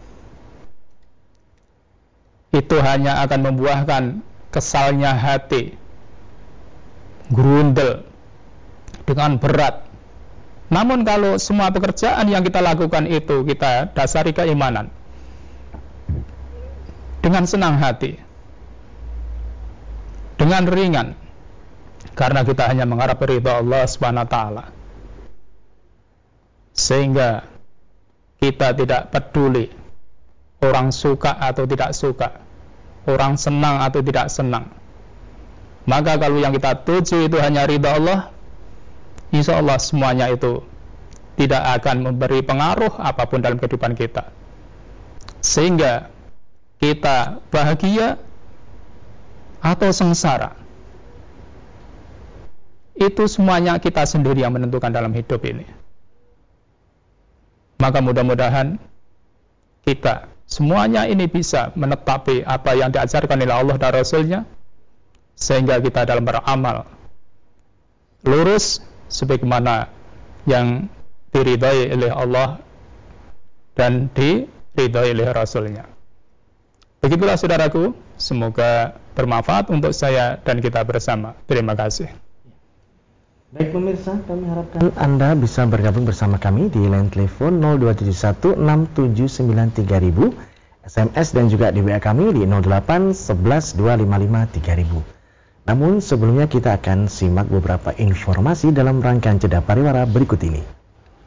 Itu 2.53 2.77
hanya 2.81 3.25
akan 3.25 3.39
membuahkan 3.45 4.03
kesalnya 4.49 5.13
hati 5.13 5.77
grundel 7.29 8.08
dengan 9.09 9.41
berat 9.41 9.89
namun 10.69 11.01
kalau 11.01 11.41
semua 11.41 11.73
pekerjaan 11.73 12.29
yang 12.29 12.45
kita 12.45 12.61
lakukan 12.61 13.09
itu 13.09 13.41
kita 13.41 13.89
dasari 13.97 14.37
keimanan 14.37 14.93
dengan 17.25 17.49
senang 17.49 17.81
hati 17.81 18.21
dengan 20.37 20.69
ringan 20.69 21.17
karena 22.19 22.43
kita 22.43 22.67
hanya 22.67 22.87
mengharap 22.87 23.19
ridha 23.23 23.59
Allah 23.59 23.83
Subhanahu 23.87 24.27
wa 24.27 24.31
taala. 24.31 24.63
Sehingga 26.75 27.43
kita 28.39 28.71
tidak 28.75 29.11
peduli 29.11 29.67
orang 30.63 30.95
suka 30.95 31.35
atau 31.35 31.67
tidak 31.67 31.91
suka, 31.91 32.39
orang 33.07 33.35
senang 33.35 33.83
atau 33.83 33.99
tidak 33.99 34.31
senang. 34.31 34.71
Maka 35.83 36.15
kalau 36.15 36.39
yang 36.39 36.51
kita 36.55 36.87
tuju 36.87 37.27
itu 37.27 37.37
hanya 37.39 37.63
ridha 37.67 37.95
Allah, 37.95 38.31
insya 39.29 39.61
Allah 39.61 39.77
semuanya 39.77 40.29
itu 40.29 40.61
tidak 41.39 41.63
akan 41.81 42.03
memberi 42.03 42.43
pengaruh 42.43 42.99
apa 42.99 43.23
pun 43.29 43.39
dalam 43.39 43.55
kehidupan 43.55 43.95
kita. 43.95 44.27
Sehingga 45.39 46.11
kita 46.83 47.39
bahagia 47.47 48.19
atau 49.59 49.89
sengsara 49.91 50.55
itu 52.99 53.23
semuanya 53.31 53.79
kita 53.79 54.03
sendiri 54.03 54.43
yang 54.43 54.51
menentukan 54.51 54.91
dalam 54.91 55.15
hidup 55.15 55.39
ini. 55.47 55.63
Maka 57.79 58.03
mudah-mudahan 58.03 58.75
kita 59.87 60.27
semuanya 60.43 61.07
ini 61.07 61.31
bisa 61.31 61.71
menetapi 61.79 62.43
apa 62.43 62.75
yang 62.75 62.91
diajarkan 62.91 63.39
oleh 63.39 63.55
Allah 63.55 63.75
dan 63.79 63.91
Rasulnya 63.95 64.39
sehingga 65.39 65.79
kita 65.79 66.03
dalam 66.03 66.27
beramal 66.27 66.83
lurus 68.27 68.83
sebagaimana 69.09 69.87
yang 70.47 70.87
diridhai 71.33 71.91
oleh 71.93 72.11
Allah 72.13 72.59
dan 73.75 74.09
diridhai 74.13 75.11
oleh 75.11 75.33
Rasulnya. 75.33 75.85
Begitulah 76.99 77.39
saudaraku, 77.39 77.95
semoga 78.19 78.99
bermanfaat 79.15 79.71
untuk 79.71 79.95
saya 79.95 80.35
dan 80.43 80.59
kita 80.59 80.83
bersama. 80.83 81.31
Terima 81.47 81.71
kasih. 81.75 82.09
Baik 83.49 83.73
pemirsa, 83.73 84.13
kami 84.29 84.45
harapkan 84.45 84.93
Anda 84.93 85.33
bisa 85.33 85.65
bergabung 85.65 86.05
bersama 86.05 86.37
kami 86.37 86.69
di 86.69 86.85
line 86.85 87.09
telepon 87.09 87.57
02716793000, 87.81 90.37
SMS 90.85 91.33
dan 91.33 91.49
juga 91.49 91.73
di 91.73 91.81
WA 91.81 91.97
kami 91.97 92.29
di 92.29 92.45
08112553000. 92.45 95.18
Namun 95.69 96.01
sebelumnya 96.01 96.49
kita 96.49 96.81
akan 96.81 97.05
simak 97.05 97.45
beberapa 97.45 97.93
informasi 97.93 98.73
dalam 98.73 99.05
rangkaian 99.05 99.37
jeda 99.37 99.61
pariwara 99.61 100.01
berikut 100.09 100.41
ini. 100.41 100.65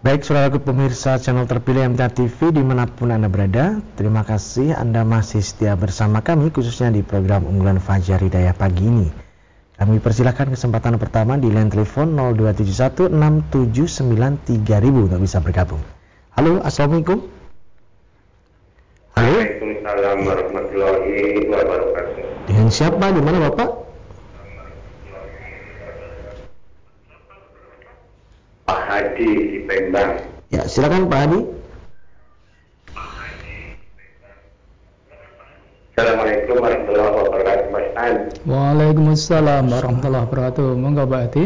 Baik 0.02 0.26
saudaraku 0.26 0.66
pemirsa 0.66 1.14
channel 1.22 1.46
terpilih 1.46 1.94
MTA 1.94 2.10
TV 2.10 2.50
di 2.50 2.58
mana 2.58 2.90
pun 2.90 3.14
Anda 3.14 3.30
berada, 3.30 3.78
terima 3.94 4.26
kasih 4.26 4.74
Anda 4.74 5.06
masih 5.06 5.46
setia 5.46 5.78
bersama 5.78 6.26
kami 6.26 6.50
khususnya 6.50 6.90
di 6.90 7.06
program 7.06 7.46
unggulan 7.46 7.78
Fajar 7.78 8.18
Hidayah 8.18 8.50
pagi 8.50 8.82
ini. 8.82 9.06
Kami 9.78 10.02
persilahkan 10.02 10.50
kesempatan 10.50 10.98
pertama 10.98 11.38
di 11.38 11.46
line 11.46 11.70
telepon 11.70 12.10
02716793000 12.34 15.06
untuk 15.06 15.22
bisa 15.22 15.38
bergabung. 15.38 15.86
Halo, 16.34 16.58
Assalamualaikum. 16.66 17.30
Halo. 19.14 19.38
Waalaikumsalam 19.38 20.18
warahmatullahi 20.26 21.46
wabarakatuh. 21.46 22.50
Dengan 22.50 22.66
siapa? 22.74 23.06
Di 23.06 23.22
mana 23.22 23.38
Bapak? 23.46 23.91
Pak 28.62 28.80
Hadi 28.86 29.30
di 29.50 29.58
Pembang. 29.66 30.22
Ya, 30.54 30.62
silakan 30.70 31.10
Pak 31.10 31.20
Hadi. 31.26 31.40
Assalamualaikum 35.92 36.56
warahmatullahi 36.56 37.12
wabarakatuh 37.20 37.66
Mas 37.68 37.88
An. 38.00 38.14
Waalaikumsalam 38.48 39.64
warahmatullahi 39.68 40.24
wabarakatuh. 40.24 40.68
Monggo 40.72 41.04
Pak 41.04 41.22
Ati. 41.28 41.44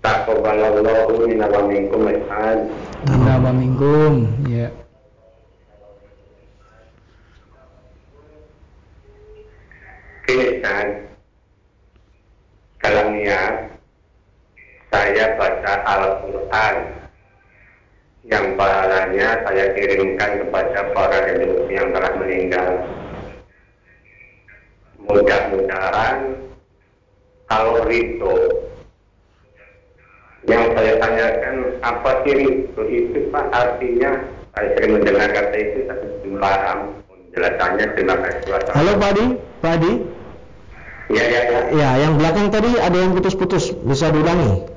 Taqabbalallahu 0.00 1.28
minna 1.28 1.44
wa 1.44 1.62
minkum 1.68 2.08
Mas 2.08 2.24
An. 2.32 2.58
Minna 3.04 3.34
wa 3.36 3.52
minkum. 3.52 4.12
Ya. 4.48 4.72
Kini 10.24 10.64
San. 10.64 11.11
Dalam 12.82 13.14
niat 13.14 13.72
saya 14.92 15.38
baca 15.40 15.72
Al-Quran. 15.88 16.76
Yang 18.22 18.54
pahalanya 18.54 19.42
saya 19.42 19.74
kirimkan 19.74 20.46
kepada 20.46 20.94
para 20.94 21.18
leluhur 21.26 21.66
yang 21.66 21.90
telah 21.90 22.12
meninggal. 22.22 22.70
Mudah-mudahan 25.02 26.38
kalau 27.50 27.82
itu 27.90 28.34
yang 30.46 30.70
saya 30.78 31.02
tanyakan 31.02 31.54
apa 31.82 32.10
sih 32.22 32.38
itu 32.62 32.82
itu 32.86 33.18
pak? 33.34 33.50
Artinya 33.50 34.22
saya 34.54 34.68
sering 34.78 35.02
mendengar 35.02 35.26
kata 35.34 35.56
itu 35.58 35.78
tapi 35.90 36.06
belum 36.22 36.38
paham 36.38 36.78
penjelasannya. 37.10 37.86
Terima 37.98 38.16
kasih 38.22 38.50
Halo 38.70 38.92
Pak 39.02 39.10
Adi, 39.18 39.26
Pak 39.58 39.72
Adi. 39.82 39.92
Ya 41.10 41.24
ya 41.26 41.40
ya. 41.50 41.60
Ya, 41.74 41.88
yang 42.06 42.20
belakang 42.20 42.52
tadi 42.54 42.78
ada 42.78 42.94
yang 42.94 43.16
putus-putus, 43.16 43.74
bisa 43.82 44.12
diulangi. 44.14 44.70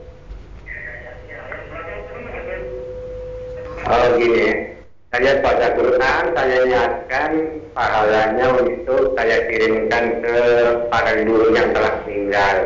Oh 3.85 4.07
gini, 4.17 4.73
saya 5.13 5.37
baca 5.45 5.67
Quran, 5.77 6.23
saya 6.33 6.57
niatkan 6.65 7.31
pahalanya 7.77 8.45
untuk 8.57 9.13
saya 9.13 9.45
kirimkan 9.45 10.25
ke 10.25 10.37
para 10.89 11.21
guru 11.21 11.53
yang 11.53 11.69
telah 11.69 11.93
meninggal. 12.01 12.57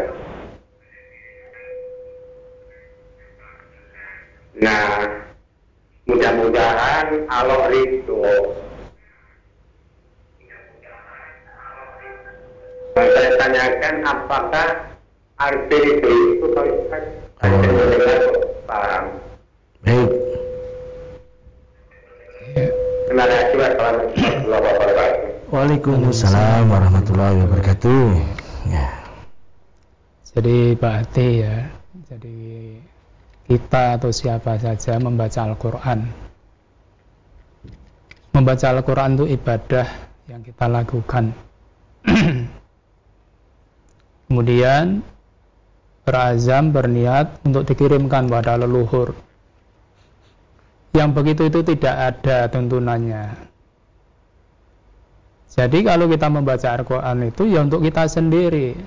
Nah, 4.59 4.91
mudah-mudahan 6.07 7.27
Allah 7.27 7.67
itu 7.75 8.23
saya 13.07 13.31
tanyakan 13.39 13.95
apakah 14.03 14.67
arti 15.39 15.79
itu 15.79 16.09
itu 16.35 16.45
kalau 16.51 16.73
saya 17.39 17.55
mendengar 17.63 18.21
paham. 18.67 19.03
Baik. 19.79 20.09
Terima 23.07 23.25
kasih 23.25 23.55
warahmatullahi 23.57 24.63
wabarakatuh. 24.69 25.29
Waalaikumsalam 25.49 26.63
warahmatullahi 26.67 27.35
wabarakatuh. 27.41 28.05
Ya. 28.69 28.87
Jadi 30.29 30.77
berarti 30.77 31.27
ya, 31.41 31.55
jadi 32.05 32.37
kita 33.49 33.97
atau 33.97 34.13
siapa 34.13 34.61
saja 34.61 35.01
membaca 35.01 35.39
Al-Quran. 35.41 35.99
Membaca 38.29 38.65
Al-Quran 38.69 39.17
itu 39.17 39.25
ibadah 39.25 39.87
yang 40.29 40.45
kita 40.45 40.65
lakukan. 40.69 41.33
Kemudian 44.29 45.01
berazam, 46.05 46.69
berniat 46.69 47.41
untuk 47.41 47.65
dikirimkan 47.65 48.29
pada 48.29 48.61
leluhur. 48.61 49.17
Yang 50.93 51.09
begitu 51.17 51.41
itu 51.49 51.59
tidak 51.73 51.95
ada 52.13 52.45
tuntunannya. 52.49 53.49
Jadi 55.49 55.81
kalau 55.81 56.05
kita 56.05 56.29
membaca 56.29 56.77
Al-Quran 56.77 57.33
itu 57.33 57.49
ya 57.49 57.65
untuk 57.65 57.81
kita 57.81 58.05
sendiri. 58.05 58.77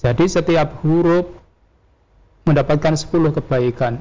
Jadi 0.00 0.24
setiap 0.24 0.80
huruf 0.80 1.28
mendapatkan 2.48 2.96
10 2.96 3.36
kebaikan. 3.36 4.00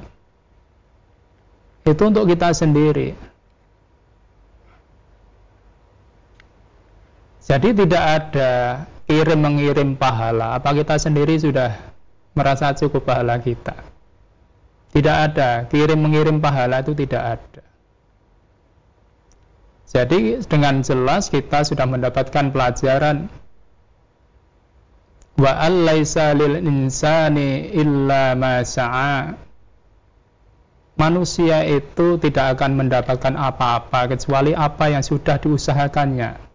Itu 1.83 2.03
untuk 2.07 2.31
kita 2.31 2.55
sendiri. 2.55 3.11
Jadi 7.47 7.69
tidak 7.75 8.03
ada 8.03 8.51
kirim 9.07 9.39
mengirim 9.39 9.95
pahala. 9.95 10.59
Apa 10.59 10.75
kita 10.75 10.99
sendiri 10.99 11.39
sudah 11.39 11.79
merasa 12.35 12.75
cukup 12.75 13.07
pahala 13.07 13.39
kita? 13.39 13.73
Tidak 14.91 15.17
ada. 15.31 15.65
Kirim 15.71 15.97
mengirim 15.97 16.43
pahala 16.43 16.83
itu 16.83 16.91
tidak 16.93 17.39
ada. 17.39 17.63
Jadi 19.87 20.43
dengan 20.43 20.83
jelas 20.83 21.31
kita 21.31 21.63
sudah 21.63 21.87
mendapatkan 21.87 22.51
pelajaran 22.51 23.31
wa 25.39 25.51
allaisa 25.63 26.35
lil 26.35 26.59
insani 26.59 27.71
illa 27.71 28.35
ma 28.35 28.59
Manusia 30.97 31.61
itu 31.61 32.17
tidak 32.17 32.57
akan 32.57 32.73
mendapatkan 32.73 33.37
apa-apa 33.37 34.17
kecuali 34.17 34.57
apa 34.57 34.89
yang 34.89 35.05
sudah 35.05 35.37
diusahakannya. 35.37 36.46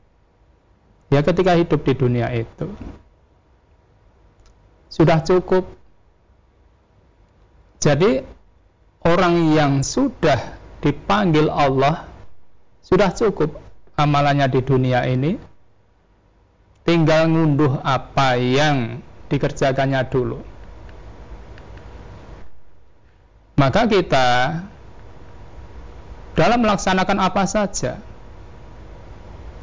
Ya 1.12 1.20
ketika 1.20 1.52
hidup 1.60 1.84
di 1.84 1.92
dunia 1.92 2.32
itu 2.32 2.72
sudah 4.88 5.20
cukup. 5.20 5.68
Jadi 7.84 8.24
orang 9.04 9.52
yang 9.52 9.72
sudah 9.84 10.56
dipanggil 10.80 11.52
Allah 11.52 12.08
sudah 12.80 13.12
cukup 13.12 13.60
amalannya 14.00 14.48
di 14.48 14.60
dunia 14.64 15.04
ini 15.04 15.36
tinggal 16.88 17.28
ngunduh 17.28 17.84
apa 17.84 18.40
yang 18.40 19.04
dikerjakannya 19.28 20.00
dulu. 20.08 20.40
Maka 23.60 23.84
kita 23.84 24.28
dalam 26.32 26.58
melaksanakan 26.64 27.18
apa 27.20 27.44
saja 27.44 28.00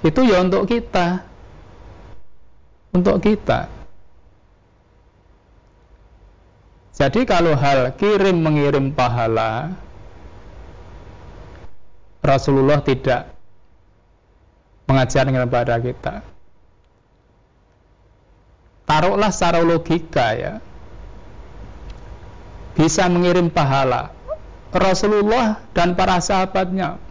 itu 0.05 0.21
ya 0.23 0.45
untuk 0.45 0.69
kita. 0.69 1.28
Untuk 2.89 3.21
kita. 3.21 3.69
Jadi 6.99 7.23
kalau 7.23 7.55
hal 7.55 7.95
kirim 7.95 8.43
mengirim 8.43 8.91
pahala 8.91 9.71
Rasulullah 12.19 12.83
tidak 12.83 13.31
mengajarkan 14.89 15.47
kepada 15.47 15.75
kita. 15.79 16.15
Taruhlah 18.83 19.31
secara 19.31 19.63
logika 19.63 20.27
ya. 20.35 20.53
Bisa 22.75 23.07
mengirim 23.07 23.47
pahala. 23.47 24.11
Rasulullah 24.69 25.61
dan 25.73 25.97
para 25.97 26.21
sahabatnya 26.21 27.01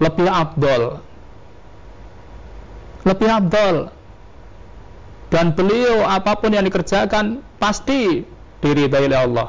lebih 0.00 0.28
abdol 0.28 1.00
lebih 3.04 3.28
abdol 3.28 3.76
dan 5.30 5.54
beliau 5.54 6.04
apa 6.04 6.36
pun 6.36 6.50
yang 6.50 6.66
dikerjakan 6.66 7.40
pasti 7.56 8.26
diridai 8.60 9.06
oleh 9.06 9.18
Allah 9.18 9.48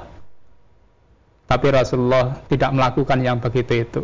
tapi 1.50 1.67
Rasulullah 1.74 2.39
tidak 2.48 2.72
melakukan 2.72 3.20
yang 3.20 3.38
begitu 3.41 3.74
itu 3.82 4.02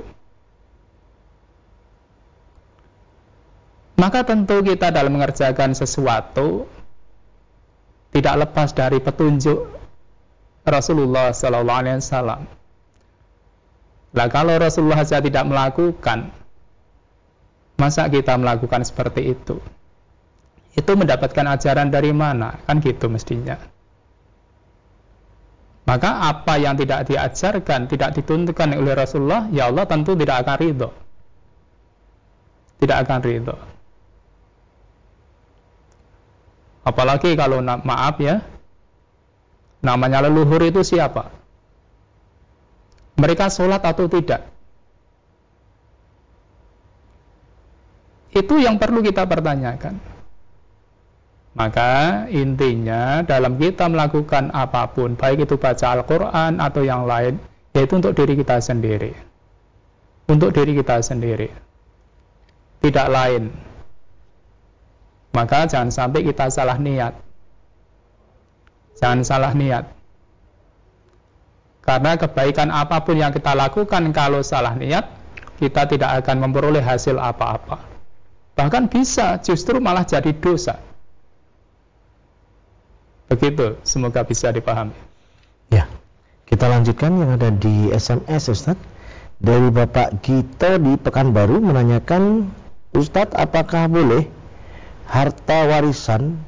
maka 4.02 4.26
tentu 4.26 4.60
kita 4.66 4.92
dalam 4.92 5.16
mengerjakan 5.16 5.78
sesuatu 5.78 6.68
tidak 8.12 8.50
lepas 8.50 8.74
dari 8.74 8.98
petunjuk 8.98 9.78
Rasulullah 10.68 11.32
Sallallahu 11.32 11.80
Alaihi 11.80 12.04
Wasallam. 12.04 12.42
Kalau 14.12 14.56
Rasulullah 14.60 15.06
saja 15.06 15.24
tidak 15.24 15.46
melakukan, 15.48 16.34
masa 17.80 18.10
kita 18.12 18.36
melakukan 18.36 18.84
seperti 18.84 19.38
itu? 19.38 19.62
Itu 20.78 20.94
mendapatkan 20.94 21.58
ajaran 21.58 21.90
dari 21.90 22.13
mana? 22.13 22.62
Kan 22.70 22.78
gitu 22.86 23.10
mestinya. 23.10 23.58
Maka 25.88 26.30
apa 26.30 26.60
yang 26.60 26.78
tidak 26.78 27.08
diajarkan, 27.10 27.90
tidak 27.90 28.13
dituntutkan 28.13 28.76
oleh 28.76 28.94
Rasulullah, 28.94 29.48
ya 29.50 29.72
Allah 29.72 29.88
tentu 29.88 30.13
tidak 30.13 30.46
akan 30.46 30.56
ridho. 30.60 30.90
Tidak 32.78 32.98
akan 33.08 33.20
ridho. 33.24 33.56
Apalagi 36.84 37.34
kalau 37.40 37.63
maaf 37.63 38.20
ya, 38.20 38.44
namanya 39.82 40.28
leluhur 40.28 40.60
itu 40.68 40.84
siapa? 40.84 41.32
Mereka 43.18 43.50
sholat 43.50 43.82
atau 43.82 44.06
tidak? 44.12 44.46
Itu 48.36 48.60
yang 48.62 48.78
perlu 48.78 49.02
kita 49.02 49.26
pertanyakan. 49.26 50.16
Maka 51.58 52.30
intinya 52.30 53.26
dalam 53.26 53.58
kita 53.58 53.89
melakukan 53.89 54.54
apa 54.54 54.93
pun, 54.93 55.17
baik 55.17 55.50
itu 55.50 55.58
baca 55.58 55.98
Al-Quran 55.98 56.62
atau 56.62 56.86
yang 56.86 57.10
lain, 57.10 57.41
yaitu 57.74 57.98
untuk 57.98 58.13
diri 58.13 58.38
kita 58.38 58.62
sendiri. 58.62 59.17
Untuk 60.30 60.54
diri 60.54 60.78
kita 60.78 61.02
sendiri. 61.02 61.50
Tidak 62.78 63.08
lain. 63.10 63.50
Maka 65.34 65.65
jangan 65.65 65.89
sampai 65.89 66.30
kita 66.30 66.46
salah 66.54 66.78
niat. 66.78 67.17
Jangan 69.02 69.26
salah 69.26 69.54
niat. 69.58 69.89
Karena 71.82 72.22
kebaikan 72.22 72.70
apa 72.70 73.02
pun 73.02 73.17
yang 73.17 73.34
kita 73.34 73.58
lakukan 73.58 74.13
kalau 74.13 74.46
salah 74.46 74.78
niat, 74.78 75.10
kita 75.58 75.89
tidak 75.89 76.22
akan 76.22 76.38
memperoleh 76.38 76.86
hasil 76.86 77.17
apa-apa. 77.17 77.82
Bahkan 78.54 78.93
bisa 78.93 79.41
justru 79.41 79.82
malah 79.82 80.06
jadi 80.06 80.30
dosa. 80.38 80.87
Begitu, 83.28 83.76
semoga 83.84 84.24
bisa 84.24 84.48
dipahami. 84.56 84.96
Ya, 85.68 85.92
kita 86.48 86.72
lanjutkan 86.72 87.12
yang 87.20 87.36
ada 87.36 87.52
di 87.52 87.92
SMS 87.92 88.48
Ustaz. 88.48 88.80
Dari 89.38 89.70
Bapak 89.70 90.26
Gito 90.26 90.82
di 90.82 90.98
Pekanbaru 90.98 91.62
menanyakan, 91.62 92.50
Ustadz 92.96 93.38
apakah 93.38 93.86
boleh 93.86 94.26
harta 95.06 95.70
warisan 95.70 96.42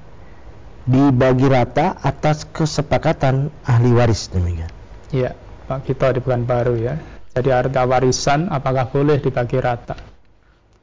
dibagi 0.90 1.46
rata 1.46 1.94
atas 2.02 2.50
kesepakatan 2.50 3.54
ahli 3.62 3.94
waris 3.94 4.34
demikian. 4.34 4.72
Iya, 5.14 5.38
Pak 5.70 5.86
kita 5.86 6.18
di 6.18 6.22
baru 6.26 6.74
ya. 6.82 6.98
Jadi 7.38 7.50
harta 7.54 7.86
warisan 7.86 8.50
apakah 8.50 8.90
boleh 8.90 9.22
dibagi 9.22 9.62
rata? 9.62 9.94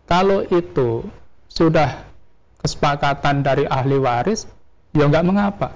Kalau 0.07 0.47
itu 0.47 1.03
sudah 1.51 2.07
kesepakatan 2.63 3.43
dari 3.43 3.67
ahli 3.67 3.99
waris, 3.99 4.47
ya 4.95 5.11
enggak 5.11 5.27
mengapa. 5.27 5.69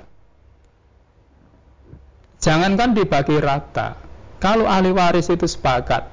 Jangankan 2.40 2.96
dibagi 2.96 3.36
rata. 3.36 4.00
Kalau 4.40 4.64
ahli 4.64 4.96
waris 4.96 5.28
itu 5.28 5.44
sepakat, 5.44 6.08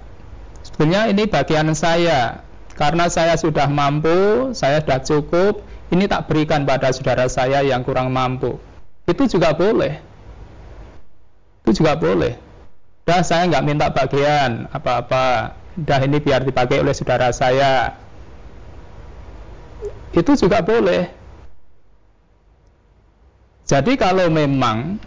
sebenarnya 0.68 1.16
ini 1.16 1.24
bagian 1.24 1.72
saya, 1.72 2.44
karena 2.76 3.08
saya 3.08 3.40
sudah 3.40 3.72
mampu, 3.72 4.52
saya 4.52 4.84
sudah 4.84 5.00
cukup, 5.00 5.64
ini 5.88 6.04
tak 6.12 6.28
berikan 6.28 6.68
pada 6.68 6.92
saudara 6.92 7.32
saya 7.32 7.64
yang 7.64 7.88
kurang 7.88 8.12
mampu. 8.12 8.60
Itu 9.08 9.24
juga 9.32 9.56
boleh. 9.56 10.04
Itu 11.64 11.80
juga 11.80 11.96
boleh. 11.96 12.36
Dah 13.08 13.24
saya 13.24 13.48
nggak 13.48 13.64
minta 13.64 13.88
bagian 13.88 14.68
apa-apa. 14.76 15.56
Dah 15.80 16.04
ini 16.04 16.20
biar 16.20 16.44
dipakai 16.44 16.84
oleh 16.84 16.92
saudara 16.92 17.32
saya. 17.32 17.96
Itu 20.12 20.36
juga 20.36 20.60
boleh. 20.60 21.08
Jadi 23.64 23.96
kalau 23.96 24.28
memang 24.28 25.00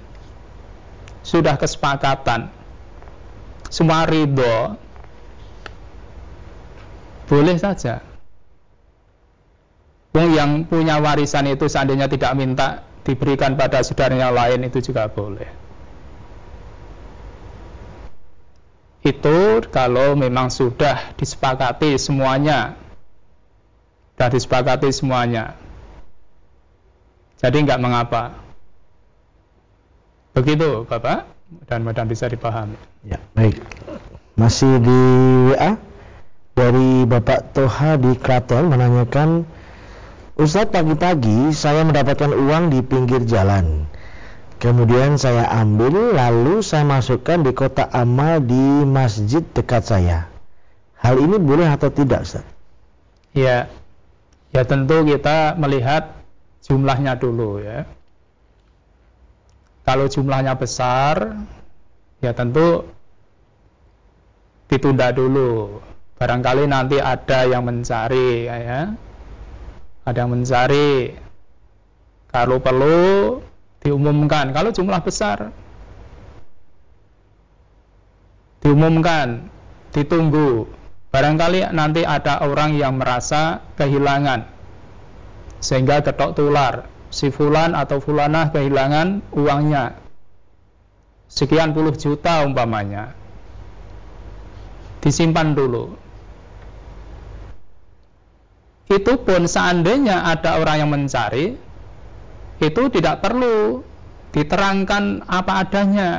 sudah 1.30 1.54
kesepakatan, 1.54 2.50
semua 3.70 4.02
ridho, 4.02 4.74
boleh 7.30 7.54
saja. 7.54 8.02
Yang 10.10 10.66
punya 10.66 10.98
warisan 10.98 11.46
itu 11.46 11.70
seandainya 11.70 12.10
tidak 12.10 12.34
minta 12.34 12.82
diberikan 13.06 13.54
pada 13.54 13.78
saudaranya 13.86 14.34
lain 14.34 14.66
itu 14.66 14.90
juga 14.90 15.06
boleh. 15.06 15.46
Itu 19.06 19.62
kalau 19.70 20.18
memang 20.18 20.50
sudah 20.50 21.14
disepakati 21.14 21.94
semuanya. 21.94 22.74
Sudah 24.12 24.28
disepakati 24.34 24.90
semuanya. 24.90 25.54
Jadi 27.38 27.56
nggak 27.64 27.80
mengapa. 27.80 28.49
Begitu, 30.34 30.86
Bapak. 30.86 31.26
Dan 31.66 31.82
mudah 31.82 32.06
bisa 32.06 32.30
dipahami. 32.30 32.78
Ya, 33.02 33.18
baik. 33.34 33.58
Masih 34.38 34.78
di 34.78 35.00
WA 35.50 35.74
dari 36.54 37.02
Bapak 37.04 37.56
Toha 37.56 37.98
di 37.98 38.14
Kraton 38.14 38.70
menanyakan 38.70 39.42
Ustadz 40.40 40.72
pagi-pagi 40.72 41.52
saya 41.52 41.84
mendapatkan 41.84 42.32
uang 42.32 42.72
di 42.72 42.80
pinggir 42.80 43.26
jalan. 43.28 43.84
Kemudian 44.56 45.16
saya 45.16 45.48
ambil 45.52 46.16
lalu 46.16 46.60
saya 46.64 46.84
masukkan 46.84 47.44
di 47.44 47.52
kotak 47.52 47.88
amal 47.92 48.40
di 48.40 48.84
masjid 48.88 49.40
dekat 49.40 49.84
saya. 49.84 50.28
Hal 51.00 51.16
ini 51.16 51.40
boleh 51.40 51.68
atau 51.68 51.88
tidak 51.88 52.28
Ustaz? 52.28 52.44
Ya, 53.32 53.72
ya 54.52 54.62
tentu 54.68 55.00
kita 55.04 55.56
melihat 55.56 56.12
jumlahnya 56.64 57.16
dulu 57.16 57.60
ya. 57.60 57.88
Kalau 59.90 60.06
jumlahnya 60.06 60.54
besar, 60.54 61.34
ya 62.22 62.30
tentu 62.30 62.86
ditunda 64.70 65.10
dulu. 65.10 65.82
Barangkali 66.14 66.70
nanti 66.70 67.02
ada 67.02 67.42
yang 67.50 67.66
mencari 67.66 68.46
ya. 68.46 68.94
Ada 70.06 70.14
yang 70.14 70.30
mencari. 70.30 71.10
Kalau 72.30 72.62
perlu 72.62 73.42
diumumkan. 73.82 74.54
Kalau 74.54 74.70
jumlah 74.70 75.02
besar 75.02 75.50
diumumkan 78.62 79.50
ditunggu. 79.90 80.70
Barangkali 81.10 81.66
nanti 81.74 82.06
ada 82.06 82.46
orang 82.46 82.78
yang 82.78 82.94
merasa 82.94 83.58
kehilangan 83.74 84.46
sehingga 85.58 85.98
ketok 86.06 86.38
tular 86.38 86.86
si 87.10 87.28
fulan 87.34 87.74
atau 87.74 87.98
fulanah 87.98 88.54
kehilangan 88.54 89.34
uangnya. 89.34 89.98
Sekian 91.30 91.74
puluh 91.74 91.94
juta 91.94 92.46
umpamanya. 92.46 93.14
Disimpan 95.02 95.54
dulu. 95.54 95.94
Itu 98.90 99.22
pun 99.22 99.46
seandainya 99.46 100.26
ada 100.26 100.58
orang 100.58 100.76
yang 100.82 100.90
mencari 100.90 101.54
itu 102.58 102.82
tidak 102.90 103.22
perlu 103.22 103.86
diterangkan 104.34 105.26
apa 105.30 105.52
adanya. 105.62 106.10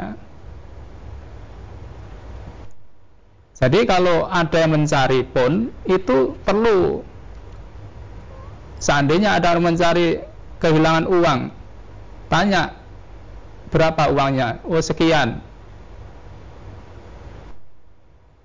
Jadi 3.62 3.86
kalau 3.86 4.26
ada 4.26 4.58
yang 4.58 4.74
mencari 4.74 5.22
pun 5.28 5.70
itu 5.86 6.34
perlu. 6.42 7.06
Seandainya 8.82 9.38
ada 9.38 9.54
orang 9.54 9.76
mencari 9.76 10.31
kehilangan 10.62 11.10
uang. 11.10 11.40
Tanya 12.30 12.72
berapa 13.74 14.14
uangnya? 14.14 14.62
Oh 14.64 14.80
sekian. 14.80 15.42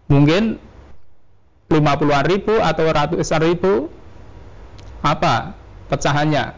Mungkin 0.08 0.58
50-an 1.70 2.24
ribu 2.26 2.54
atau 2.58 2.84
ratusan 2.88 3.40
ribu. 3.44 3.92
Apa 5.04 5.54
pecahannya? 5.92 6.56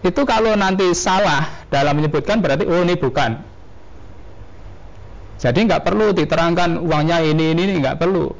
Itu 0.00 0.24
kalau 0.24 0.56
nanti 0.56 0.96
salah 0.96 1.68
dalam 1.68 2.00
menyebutkan 2.00 2.40
berarti 2.40 2.64
oh 2.64 2.80
ini 2.80 2.96
bukan. 2.96 3.36
Jadi 5.40 5.58
nggak 5.68 5.84
perlu 5.84 6.12
diterangkan 6.12 6.80
uangnya 6.80 7.20
ini 7.24 7.52
ini 7.52 7.60
ini 7.68 7.74
nggak 7.80 8.00
perlu. 8.00 8.32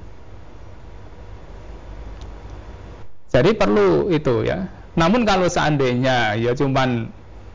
Jadi 3.30 3.50
perlu 3.56 4.08
itu 4.12 4.42
ya 4.42 4.79
namun 5.00 5.24
kalau 5.24 5.48
seandainya 5.48 6.36
ya 6.36 6.52
cuman 6.52 7.08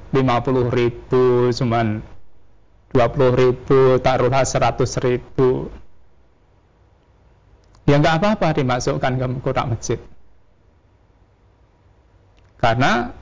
50 0.10 0.74
ribu 0.74 1.54
cuman 1.54 2.02
20 2.90 3.42
ribu 3.42 4.02
taruhlah 4.02 4.42
100 4.42 5.06
ribu 5.06 5.70
ya 7.86 8.02
nggak 8.02 8.18
apa-apa 8.18 8.58
dimasukkan 8.58 9.14
ke 9.22 9.26
kotak 9.46 9.70
masjid 9.70 10.00
karena 12.66 13.14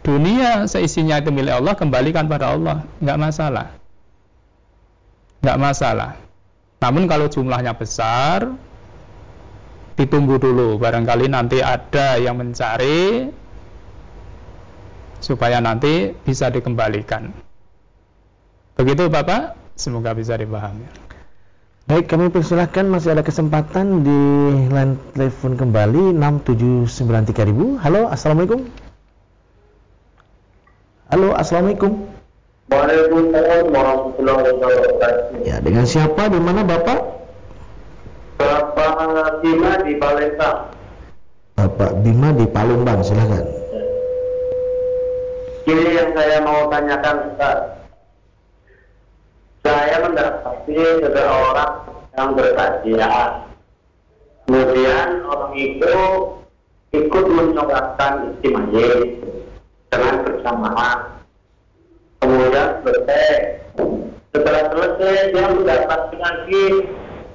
dunia 0.00 0.64
seisinya 0.70 1.20
itu 1.20 1.28
milik 1.28 1.58
Allah, 1.58 1.74
kembalikan 1.76 2.30
pada 2.30 2.54
Allah, 2.54 2.86
nggak 3.02 3.18
masalah. 3.20 3.76
Nggak 5.44 5.58
masalah. 5.60 6.10
Namun 6.80 7.04
kalau 7.04 7.26
jumlahnya 7.28 7.76
besar, 7.76 8.56
ditunggu 10.00 10.38
dulu. 10.40 10.80
Barangkali 10.80 11.26
nanti 11.28 11.58
ada 11.60 12.16
yang 12.16 12.38
mencari 12.38 13.28
supaya 15.20 15.60
nanti 15.60 16.12
bisa 16.24 16.52
dikembalikan. 16.52 17.32
Begitu 18.76 19.08
Bapak, 19.08 19.56
semoga 19.72 20.12
bisa 20.12 20.36
dipahami. 20.36 20.84
Baik, 21.86 22.10
kami 22.10 22.34
persilahkan 22.34 22.90
masih 22.90 23.14
ada 23.14 23.22
kesempatan 23.22 24.02
di 24.02 24.20
line 24.68 24.98
telepon 25.14 25.54
kembali 25.54 26.18
6793000. 26.18 27.78
Halo, 27.78 28.10
Assalamualaikum. 28.10 28.66
Halo, 31.06 31.30
Assalamualaikum. 31.38 32.10
Waalaikumsalam 32.66 33.70
warahmatullahi 33.70 34.42
wabarakatuh. 34.50 35.46
Ya, 35.46 35.62
dengan 35.62 35.86
siapa? 35.86 36.26
Di 36.26 36.42
mana 36.42 36.66
Bapak? 36.66 37.00
Bapak 38.34 39.38
Bima 39.46 39.78
di 39.86 39.94
Palembang. 39.94 40.74
Bapak 41.54 41.90
Bima 42.02 42.34
di 42.34 42.46
Palembang, 42.50 43.00
silakan. 43.06 43.55
Ini 45.66 45.98
yang 45.98 46.10
saya 46.14 46.46
mau 46.46 46.70
tanyakan 46.70 47.34
Ustaz. 47.34 47.58
Saya 49.66 49.98
mendapati 49.98 50.78
seseorang 51.02 51.74
yang 52.14 52.28
berkajian. 52.38 53.30
Kemudian 54.46 55.26
orang 55.26 55.54
itu 55.58 55.98
ikut 56.94 57.24
menyokapkan 57.26 58.30
istimayah 58.30 58.94
dengan 59.90 60.14
bersamaan. 60.22 60.98
Kemudian 62.22 62.68
selesai. 62.86 63.34
Setelah 64.30 64.70
selesai 64.70 65.34
dia 65.34 65.46
mendapatkan 65.50 66.20
lagi 66.22 66.66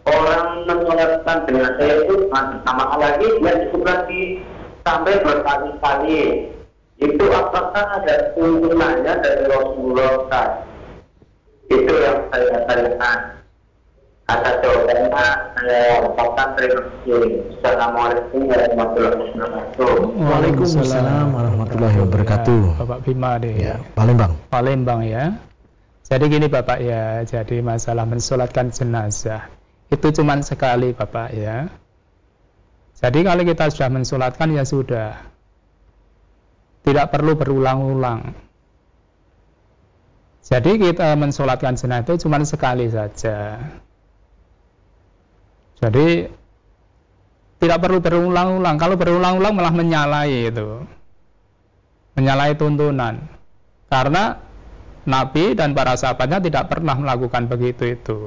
orang 0.08 0.72
menyolatkan 0.72 1.38
dengan 1.52 1.76
saya 1.76 2.08
itu 2.08 2.32
sama 2.32 2.96
lagi 2.96 3.28
dia 3.44 3.54
cukup 3.68 3.84
lagi 3.84 4.24
sampai 4.88 5.20
berkali-kali. 5.20 6.24
Itu 7.02 7.26
apakah 7.34 7.98
ada 7.98 8.38
tuntunannya 8.38 9.14
dari 9.26 9.44
Rasulullah 9.50 10.22
Ustaz? 10.22 10.50
Itu 11.66 11.94
yang 11.98 12.30
saya 12.30 12.62
tanyakan 12.70 13.18
jawabannya 14.62 15.10
saya 15.58 15.84
ucapkan 16.06 16.48
terima 16.56 16.82
kasih. 16.86 17.22
Assalamualaikum 17.58 18.42
warahmatullahi 18.48 19.18
wabarakatuh. 19.18 19.94
Waalaikumsalam 20.14 21.28
warahmatullahi 21.34 21.98
wabarakatuh. 22.06 22.62
Bapak 22.86 23.00
Bima 23.04 23.32
deh. 23.42 23.56
Ya, 23.58 23.76
Palembang. 23.98 24.38
Palembang 24.54 25.02
ya. 25.02 25.36
Jadi 26.06 26.26
gini 26.28 26.48
Bapak 26.52 26.80
ya, 26.84 27.24
jadi 27.24 27.64
masalah 27.64 28.04
mensolatkan 28.04 28.70
jenazah 28.70 29.48
itu 29.92 30.08
cuma 30.16 30.40
sekali 30.44 30.94
Bapak 30.94 31.34
ya. 31.36 31.68
Jadi 33.02 33.26
kalau 33.26 33.44
kita 33.44 33.66
sudah 33.74 33.90
mensolatkan 33.90 34.54
ya 34.54 34.64
sudah. 34.64 35.31
Tidak 36.82 37.08
perlu 37.14 37.38
berulang-ulang. 37.38 38.34
Jadi 40.42 40.72
kita 40.82 41.14
mensolatkan 41.16 41.78
jenazah 41.78 42.04
itu 42.04 42.26
cuma 42.26 42.42
sekali 42.42 42.90
saja. 42.90 43.62
Jadi 45.78 46.26
tidak 47.62 47.78
perlu 47.78 48.02
berulang-ulang. 48.02 48.76
Kalau 48.82 48.98
berulang-ulang 48.98 49.54
malah 49.54 49.74
menyalahi 49.74 50.50
itu. 50.50 50.82
Menyalahi 52.18 52.58
tuntunan. 52.58 53.22
Karena 53.86 54.42
Nabi 55.06 55.54
dan 55.54 55.78
para 55.78 55.94
sahabatnya 55.94 56.42
tidak 56.42 56.74
pernah 56.74 56.98
melakukan 56.98 57.46
begitu 57.46 57.94
itu. 57.98 58.20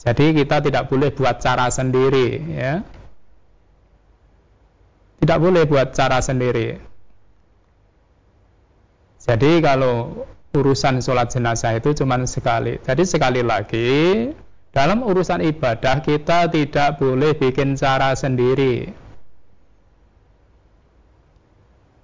Jadi 0.00 0.32
kita 0.32 0.64
tidak 0.64 0.88
boleh 0.88 1.12
buat 1.12 1.44
cara 1.44 1.68
sendiri, 1.68 2.40
ya. 2.56 2.80
Tidak 5.20 5.38
boleh 5.38 5.68
buat 5.68 5.92
cara 5.92 6.18
sendiri. 6.24 6.80
Jadi 9.20 9.60
kalau 9.60 10.24
urusan 10.56 10.98
sholat 11.04 11.30
jenazah 11.30 11.76
itu 11.76 11.92
cuma 11.92 12.18
sekali. 12.24 12.80
Jadi 12.82 13.02
sekali 13.04 13.44
lagi 13.44 14.32
dalam 14.72 15.04
urusan 15.04 15.44
ibadah 15.44 16.00
kita 16.02 16.48
tidak 16.50 16.98
boleh 16.98 17.36
bikin 17.36 17.76
cara 17.76 18.16
sendiri. 18.16 18.90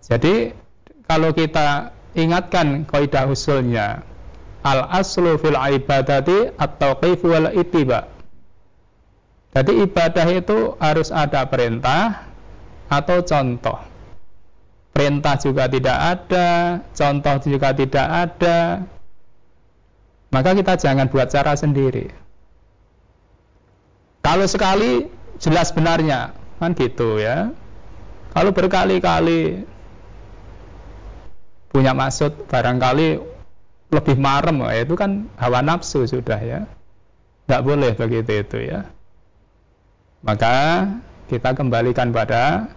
Jadi 0.07 0.55
kalau 1.11 1.35
kita 1.35 1.90
ingatkan 2.14 2.87
kaidah 2.87 3.26
usulnya 3.26 4.07
al 4.62 4.87
aslu 4.90 5.35
fil 5.38 5.59
ibadati 5.59 6.55
atau 6.55 6.98
wal 7.00 7.50
itiba. 7.55 8.07
Jadi 9.57 9.72
ibadah 9.88 10.26
itu 10.31 10.76
harus 10.76 11.09
ada 11.09 11.48
perintah 11.48 12.29
atau 12.87 13.22
contoh. 13.22 13.79
Perintah 14.96 15.37
juga 15.37 15.68
tidak 15.68 15.99
ada, 15.99 16.49
contoh 16.96 17.37
juga 17.44 17.68
tidak 17.77 18.07
ada. 18.09 18.59
Maka 20.33 20.57
kita 20.57 20.75
jangan 20.81 21.07
buat 21.12 21.29
cara 21.29 21.53
sendiri. 21.53 22.09
Kalau 24.25 24.49
sekali 24.49 25.07
jelas 25.37 25.70
benarnya, 25.70 26.33
kan 26.59 26.72
gitu 26.72 27.20
ya. 27.20 27.53
Kalau 28.33 28.51
berkali-kali 28.57 29.68
punya 31.77 31.92
maksud 31.92 32.49
barangkali 32.49 33.20
lebih 33.92 34.16
marem 34.16 34.64
ya 34.64 34.83
itu 34.83 34.94
kan 34.99 35.29
hawa 35.38 35.61
nafsu 35.61 36.09
sudah 36.09 36.40
ya 36.40 36.61
nggak 37.46 37.62
boleh 37.62 37.92
begitu 37.94 38.33
itu 38.42 38.59
ya 38.64 38.88
maka 40.25 40.88
kita 41.26 41.54
kembalikan 41.54 42.10
pada 42.14 42.70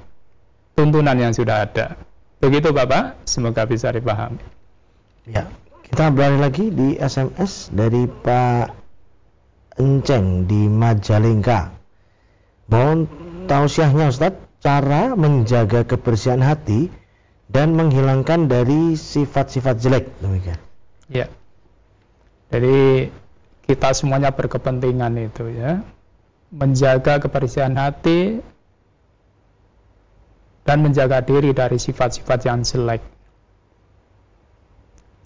tuntunan 0.74 1.16
yang 1.18 1.34
sudah 1.34 1.66
ada 1.70 1.98
begitu 2.42 2.70
Bapak 2.74 3.22
semoga 3.30 3.66
bisa 3.66 3.94
dipahami 3.94 4.42
ya 5.30 5.50
kita 5.90 6.14
beralih 6.14 6.42
lagi 6.42 6.70
di 6.70 6.98
SMS 6.98 7.74
dari 7.74 8.06
Pak 8.06 8.68
Enceng 9.80 10.46
di 10.46 10.70
Majalengka 10.70 11.74
mohon 12.70 13.10
tausiahnya 13.50 14.14
Ustadz 14.14 14.50
cara 14.60 15.16
menjaga 15.16 15.88
kebersihan 15.88 16.44
hati 16.44 16.92
dan 17.50 17.74
menghilangkan 17.74 18.46
dari 18.46 18.94
sifat-sifat 18.94 19.82
jelek 19.82 20.06
demikian. 20.22 20.60
Ya. 21.10 21.26
Jadi 22.54 23.10
kita 23.66 23.90
semuanya 23.98 24.30
berkepentingan 24.36 25.18
itu 25.18 25.50
ya. 25.50 25.82
Menjaga 26.50 27.22
kebersihan 27.22 27.78
hati 27.78 28.42
dan 30.66 30.82
menjaga 30.82 31.22
diri 31.22 31.54
dari 31.54 31.78
sifat-sifat 31.78 32.40
yang 32.46 32.66
jelek. 32.66 33.02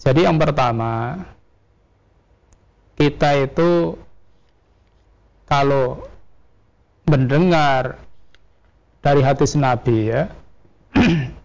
Jadi 0.04 0.20
yang 0.28 0.36
pertama, 0.36 1.16
kita 3.00 3.40
itu 3.40 3.96
kalau 5.48 6.04
mendengar 7.08 8.00
dari 9.00 9.20
hati 9.24 9.48
Nabi 9.56 9.96
ya, 10.12 10.28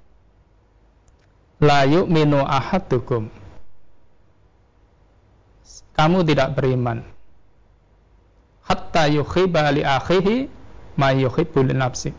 la 1.59 1.83
yu'minu 1.83 2.39
ahadukum 2.39 3.27
kamu 5.99 6.23
tidak 6.23 6.55
beriman 6.55 7.03
hatta 8.69 9.09
yukhiba 9.09 9.73
li 9.73 9.81
akhihi 9.81 10.45
ma 10.93 11.09
yuhibbu 11.11 11.65
li 11.65 11.73
nafsi. 11.73 12.13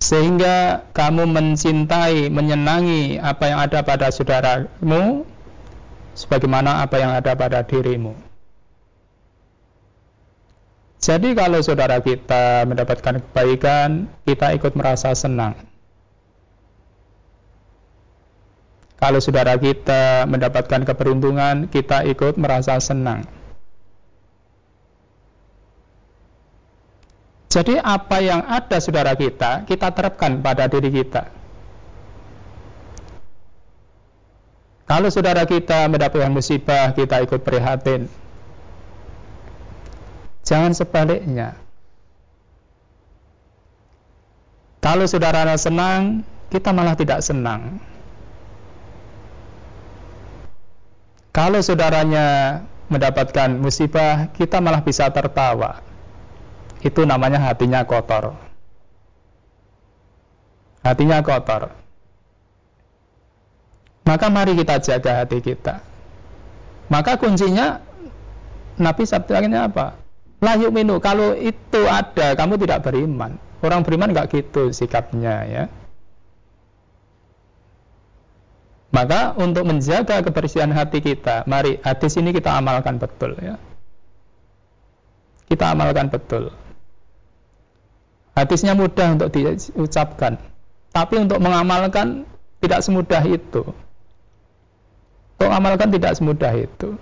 Sehingga 0.00 0.88
kamu 0.92 1.28
mencintai 1.28 2.28
menyenangi 2.32 3.20
apa 3.20 3.44
yang 3.48 3.58
ada 3.60 3.80
pada 3.84 4.08
saudaramu 4.08 5.24
sebagaimana 6.16 6.84
apa 6.84 6.96
yang 7.00 7.12
ada 7.12 7.32
pada 7.36 7.60
dirimu. 7.64 8.16
Jadi 11.04 11.36
kalau 11.36 11.60
saudara 11.60 12.00
kita 12.00 12.64
mendapatkan 12.64 13.20
kebaikan 13.20 14.08
kita 14.24 14.56
ikut 14.56 14.72
merasa 14.72 15.12
senang. 15.12 15.52
Kalau 18.96 19.20
saudara 19.20 19.60
kita 19.60 20.24
mendapatkan 20.24 20.80
keberuntungan, 20.88 21.68
kita 21.68 22.08
ikut 22.08 22.40
merasa 22.40 22.80
senang. 22.80 23.28
Jadi 27.54 27.78
apa 27.78 28.18
yang 28.18 28.42
ada 28.50 28.82
saudara 28.82 29.14
kita, 29.14 29.62
kita 29.62 29.94
terapkan 29.94 30.42
pada 30.42 30.66
diri 30.66 30.90
kita. 30.90 31.30
Kalau 34.90 35.06
saudara 35.06 35.46
kita 35.46 35.86
mendapatkan 35.86 36.34
musibah, 36.34 36.90
kita 36.98 37.22
ikut 37.22 37.46
prihatin. 37.46 38.10
Jangan 40.42 40.74
sebaliknya. 40.74 41.54
Kalau 44.82 45.06
saudara 45.06 45.54
senang, 45.54 46.26
kita 46.50 46.74
malah 46.74 46.98
tidak 46.98 47.22
senang. 47.22 47.78
Kalau 51.30 51.62
saudaranya 51.62 52.60
mendapatkan 52.90 53.62
musibah, 53.62 54.26
kita 54.34 54.58
malah 54.58 54.82
bisa 54.82 55.06
tertawa. 55.14 55.93
Itu 56.84 57.08
namanya 57.08 57.40
hatinya 57.40 57.80
kotor. 57.88 58.36
Hatinya 60.84 61.24
kotor. 61.24 61.72
Maka 64.04 64.28
mari 64.28 64.52
kita 64.52 64.76
jaga 64.84 65.24
hati 65.24 65.40
kita. 65.40 65.80
Maka 66.92 67.16
kuncinya 67.16 67.80
Nabi 68.76 69.08
sabdanya 69.08 69.72
apa? 69.72 69.96
La 70.44 70.60
minu. 70.60 71.00
Kalau 71.00 71.32
itu 71.32 71.80
ada, 71.88 72.36
kamu 72.36 72.60
tidak 72.60 72.84
beriman. 72.84 73.40
Orang 73.64 73.80
beriman 73.80 74.12
nggak 74.12 74.28
gitu 74.28 74.76
sikapnya 74.76 75.48
ya. 75.48 75.64
Maka 78.92 79.32
untuk 79.40 79.64
menjaga 79.66 80.20
kebersihan 80.22 80.70
hati 80.70 81.00
kita, 81.02 81.48
mari 81.48 81.80
hadis 81.82 82.14
ini 82.20 82.30
kita 82.30 82.54
amalkan 82.54 83.00
betul 83.00 83.34
ya. 83.40 83.56
Kita 85.48 85.72
amalkan 85.72 86.12
betul. 86.12 86.52
Hadisnya 88.34 88.74
mudah 88.74 89.14
untuk 89.14 89.30
diucapkan, 89.30 90.42
tapi 90.90 91.22
untuk 91.22 91.38
mengamalkan 91.38 92.26
tidak 92.58 92.82
semudah 92.82 93.22
itu. 93.22 93.62
Untuk 95.38 95.48
mengamalkan 95.50 95.88
tidak 95.94 96.12
semudah 96.18 96.52
itu. 96.58 96.98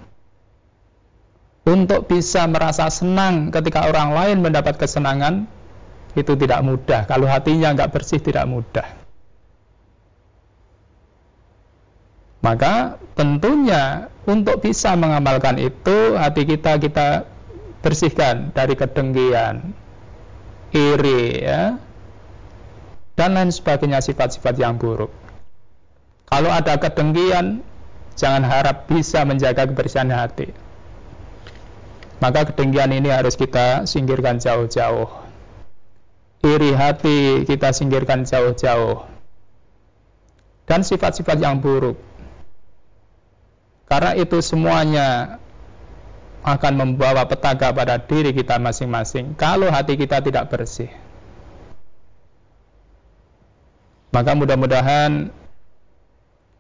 Untuk 1.62 2.05
bisa 2.11 2.45
merasa 2.45 2.90
senang 2.92 3.49
ketika 3.49 3.88
orang 3.88 4.12
lain 4.12 4.37
mendapat 4.45 4.77
kesenangan, 4.77 5.49
itu 6.12 6.37
tidak 6.37 6.61
mudah. 6.61 7.09
Kalau 7.09 7.25
hatinya 7.25 7.73
nggak 7.73 7.92
bersih, 7.97 8.21
tidak 8.21 8.45
mudah. 8.45 8.85
Maka 12.42 12.99
tentunya 13.14 14.11
untuk 14.27 14.59
bisa 14.59 14.99
mengamalkan 14.99 15.62
itu 15.62 16.18
hati 16.18 16.42
kita 16.42 16.83
kita 16.83 17.31
bersihkan 17.87 18.51
dari 18.51 18.75
kedengkian, 18.75 19.71
iri 20.72 21.44
ya, 21.44 21.76
dan 23.14 23.37
lain 23.37 23.52
sebagainya 23.52 24.00
sifat-sifat 24.00 24.56
yang 24.56 24.80
buruk. 24.80 25.12
Kalau 26.26 26.48
ada 26.48 26.80
kedengkian, 26.80 27.61
jangan 28.16 28.42
harap 28.42 28.88
bisa 28.88 29.22
menjaga 29.28 29.68
kebersihan 29.68 30.08
hati. 30.08 30.50
Maka 32.24 32.48
kedengkian 32.48 32.88
ini 32.96 33.12
harus 33.12 33.37
kita 33.37 33.85
singkirkan 33.85 34.40
jauh-jauh. 34.40 35.08
Iri 36.42 36.72
hati 36.74 37.44
kita 37.44 37.70
singkirkan 37.76 38.24
jauh-jauh. 38.24 39.04
Dan 40.64 40.80
sifat-sifat 40.80 41.37
yang 41.42 41.61
buruk 41.61 42.00
karena 43.92 44.16
itu 44.16 44.40
semuanya 44.40 45.37
akan 46.42 46.72
membawa 46.74 47.22
petaka 47.26 47.70
pada 47.70 48.03
diri 48.03 48.34
kita 48.34 48.59
masing-masing 48.59 49.38
kalau 49.38 49.70
hati 49.70 49.95
kita 49.95 50.18
tidak 50.18 50.51
bersih. 50.51 50.90
Maka 54.12 54.36
mudah-mudahan 54.36 55.32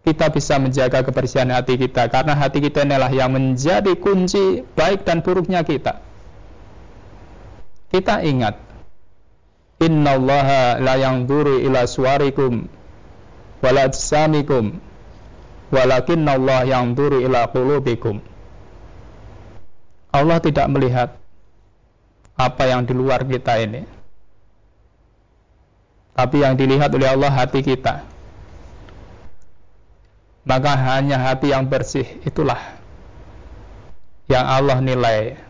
kita 0.02 0.32
bisa 0.32 0.56
menjaga 0.58 1.04
kebersihan 1.04 1.50
hati 1.52 1.76
kita 1.78 2.08
karena 2.08 2.32
hati 2.34 2.58
kita 2.62 2.86
inilah 2.86 3.12
yang 3.12 3.30
menjadi 3.34 3.92
kunci 3.98 4.64
baik 4.74 5.04
dan 5.04 5.20
buruknya 5.20 5.62
kita. 5.62 6.00
Kita 7.92 8.24
ingat 8.24 8.56
Innallaha 9.82 10.78
la 10.78 10.94
yanzuru 10.94 11.58
ila 11.58 11.84
suwarikum 11.90 12.70
wala 13.62 13.90
ajsamikum 13.90 14.78
walakin 15.74 16.22
Allah 16.28 16.62
yang 16.68 16.94
turu 16.94 17.18
ila 17.18 17.50
qulubikum 17.50 18.31
Allah 20.12 20.38
tidak 20.38 20.66
melihat 20.68 21.08
apa 22.36 22.62
yang 22.68 22.84
di 22.84 22.92
luar 22.92 23.24
kita 23.24 23.58
ini 23.64 23.82
tapi 26.12 26.44
yang 26.44 26.54
dilihat 26.54 26.92
oleh 26.92 27.08
Allah 27.08 27.32
hati 27.32 27.64
kita 27.64 28.04
maka 30.44 30.72
hanya 30.76 31.16
hati 31.16 31.50
yang 31.50 31.64
bersih 31.64 32.04
itulah 32.22 32.60
yang 34.28 34.44
Allah 34.44 34.78
nilai 34.78 35.40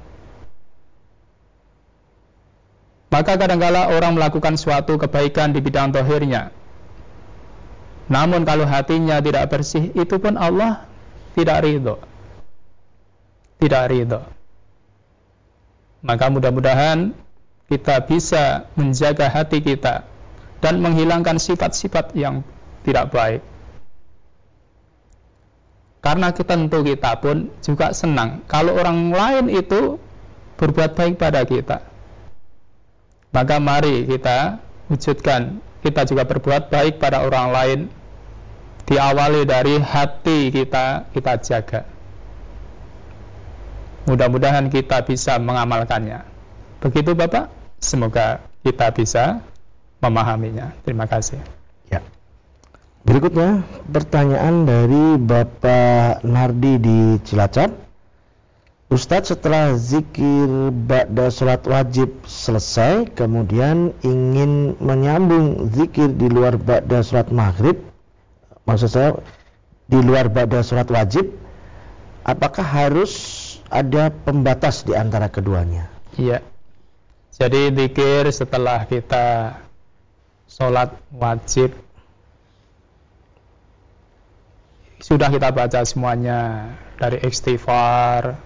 maka 3.13 3.37
kadangkala 3.37 3.93
orang 3.93 4.17
melakukan 4.17 4.57
suatu 4.57 4.97
kebaikan 4.97 5.53
di 5.53 5.61
bidang 5.61 5.93
tohirnya 5.93 6.63
Namun 8.13 8.45
kalau 8.45 8.69
hatinya 8.69 9.25
tidak 9.25 9.49
bersih, 9.49 9.89
itu 9.97 10.21
pun 10.21 10.37
Allah 10.37 10.85
tidak 11.33 11.65
ridho. 11.65 11.97
Tidak 13.57 13.85
ridho. 13.89 14.21
Maka 16.03 16.27
mudah-mudahan 16.29 17.15
kita 17.71 18.03
bisa 18.05 18.67
menjaga 18.75 19.31
hati 19.31 19.63
kita 19.63 20.03
dan 20.59 20.83
menghilangkan 20.83 21.39
sifat-sifat 21.39 22.13
yang 22.19 22.43
tidak 22.83 23.15
baik. 23.15 23.43
Karena 26.03 26.35
tentu 26.35 26.83
kita 26.83 27.23
pun 27.23 27.47
juga 27.63 27.95
senang 27.95 28.43
kalau 28.51 28.75
orang 28.75 29.15
lain 29.15 29.47
itu 29.47 30.03
berbuat 30.59 30.99
baik 30.99 31.15
pada 31.15 31.47
kita. 31.47 31.79
Maka 33.31 33.63
mari 33.63 34.03
kita 34.11 34.59
wujudkan 34.91 35.63
kita 35.87 36.03
juga 36.03 36.27
berbuat 36.27 36.75
baik 36.75 36.99
pada 36.99 37.23
orang 37.23 37.49
lain 37.55 37.81
diawali 38.91 39.47
dari 39.47 39.79
hati 39.79 40.51
kita 40.51 41.07
kita 41.15 41.33
jaga. 41.39 41.92
Mudah-mudahan 44.07 44.67
kita 44.67 45.07
bisa 45.07 45.39
mengamalkannya. 45.39 46.27
Begitu 46.83 47.15
Bapak, 47.15 47.51
semoga 47.79 48.43
kita 48.67 48.91
bisa 48.91 49.43
memahaminya. 50.03 50.75
Terima 50.83 51.07
kasih. 51.07 51.39
Ya. 51.87 52.03
Berikutnya 53.07 53.63
pertanyaan 53.91 54.67
dari 54.67 55.19
Bapak 55.19 56.27
Nardi 56.27 56.75
di 56.83 56.99
Cilacap. 57.23 57.83
Ustadz 58.93 59.33
setelah 59.33 59.73
zikir 59.73 60.69
ba'da 60.69 61.33
sholat 61.33 61.65
wajib 61.65 62.13
selesai 62.29 63.09
kemudian 63.17 63.97
ingin 64.05 64.77
menyambung 64.85 65.73
zikir 65.73 66.13
di 66.13 66.29
luar 66.29 66.61
ba'da 66.61 67.01
sholat 67.01 67.33
maghrib 67.33 67.81
maksud 68.69 68.93
saya 68.93 69.17
di 69.89 69.97
luar 69.97 70.29
ba'da 70.29 70.61
sholat 70.61 70.93
wajib 70.93 71.25
apakah 72.21 72.61
harus 72.61 73.32
ada 73.73 74.13
pembatas 74.13 74.85
di 74.85 74.93
antara 74.93 75.33
keduanya? 75.33 75.89
Iya. 76.21 76.45
Jadi 77.33 77.73
zikir 77.73 78.29
setelah 78.29 78.85
kita 78.85 79.57
sholat 80.45 80.93
wajib 81.17 81.73
sudah 85.03 85.33
kita 85.33 85.51
baca 85.51 85.81
semuanya 85.83 86.71
dari 86.95 87.19
istighfar, 87.27 88.39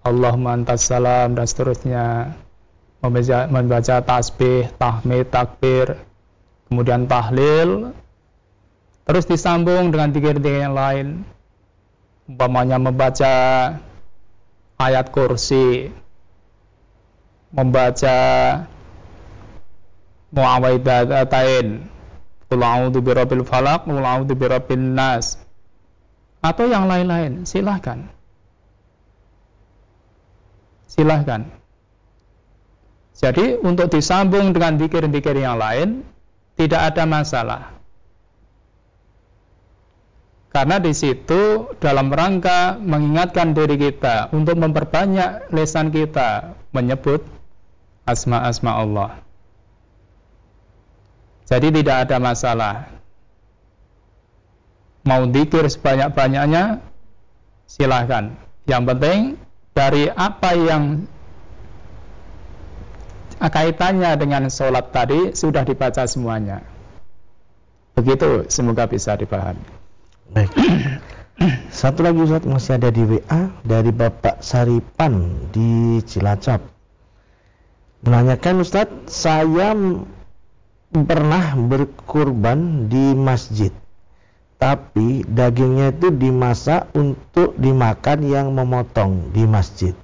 Allah 0.00 0.34
mantas 0.40 0.88
salam 0.88 1.36
dan 1.36 1.44
seterusnya. 1.44 2.32
Membaca, 2.98 3.46
membaca 3.46 4.02
tasbih, 4.02 4.74
tahmid, 4.74 5.30
takbir, 5.30 6.02
kemudian 6.66 7.06
tahlil, 7.06 7.94
terus 9.06 9.22
disambung 9.22 9.94
dengan 9.94 10.10
zikir-zikir 10.10 10.66
yang 10.66 10.74
lain, 10.74 11.22
umpamanya 12.26 12.82
membaca 12.82 13.34
ayat 14.78 15.10
kursi, 15.10 15.90
membaca 17.52 18.16
muawwidzatain, 20.32 21.86
qul 22.48 22.60
a'udzu 22.62 22.98
birabbil 23.02 23.44
falaq, 23.44 23.84
qul 23.84 24.02
a'udzu 24.02 24.34
birabbin 24.38 24.94
nas 24.94 25.38
atau 26.38 26.70
yang 26.70 26.86
lain-lain, 26.86 27.42
silahkan. 27.42 28.06
Silahkan. 30.86 31.50
Jadi 33.18 33.58
untuk 33.58 33.90
disambung 33.90 34.54
dengan 34.54 34.78
dikir-dikir 34.78 35.34
yang 35.34 35.58
lain 35.58 36.06
tidak 36.54 36.94
ada 36.94 37.02
masalah. 37.02 37.77
Karena 40.58 40.82
di 40.82 40.90
situ 40.90 41.70
dalam 41.78 42.10
rangka 42.10 42.82
mengingatkan 42.82 43.54
diri 43.54 43.78
kita 43.78 44.34
untuk 44.34 44.58
memperbanyak 44.58 45.54
lesan 45.54 45.94
kita 45.94 46.58
menyebut 46.74 47.22
asma-asma 48.02 48.74
Allah. 48.74 49.22
Jadi 51.46 51.78
tidak 51.78 52.10
ada 52.10 52.18
masalah. 52.18 52.74
Mau 55.06 55.30
dikir 55.30 55.62
sebanyak-banyaknya 55.70 56.82
silahkan. 57.70 58.34
Yang 58.66 58.82
penting 58.82 59.18
dari 59.78 60.10
apa 60.10 60.58
yang 60.58 61.06
kaitannya 63.38 64.10
dengan 64.18 64.50
sholat 64.50 64.90
tadi 64.90 65.38
sudah 65.38 65.62
dibaca 65.62 66.02
semuanya. 66.10 66.66
Begitu 67.94 68.50
semoga 68.50 68.90
bisa 68.90 69.14
dipahami 69.14 69.77
baik. 70.32 70.50
Satu 71.70 72.02
lagi 72.02 72.18
Ustaz. 72.24 72.42
Masih 72.44 72.72
ada 72.76 72.90
di 72.90 73.02
WA 73.06 73.40
dari 73.62 73.94
Bapak 73.94 74.42
Saripan 74.42 75.46
di 75.54 76.02
Cilacap. 76.02 76.62
Menanyakan 78.02 78.62
Ustadz 78.62 79.10
saya 79.10 79.74
pernah 80.90 81.54
berkurban 81.58 82.90
di 82.90 83.12
masjid 83.12 83.74
tapi 84.58 85.22
dagingnya 85.22 85.94
itu 85.94 86.10
dimasak 86.10 86.90
untuk 86.98 87.54
dimakan 87.54 88.26
yang 88.26 88.50
memotong 88.50 89.30
di 89.30 89.46
masjid. 89.46 89.94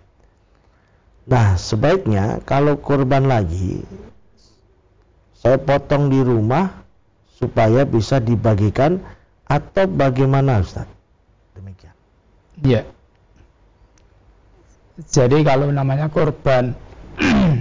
Nah, 1.27 1.59
sebaiknya 1.59 2.39
kalau 2.47 2.79
kurban 2.79 3.27
lagi 3.27 3.83
saya 5.43 5.59
potong 5.59 6.09
di 6.09 6.23
rumah 6.23 6.87
supaya 7.37 7.83
bisa 7.83 8.23
dibagikan 8.23 9.03
atau 9.49 9.85
bagaimana 9.89 10.65
Ustaz? 10.65 10.89
Demikian. 11.55 11.95
Ya. 12.65 12.83
Jadi 15.11 15.43
kalau 15.43 15.75
namanya 15.75 16.07
korban 16.07 16.79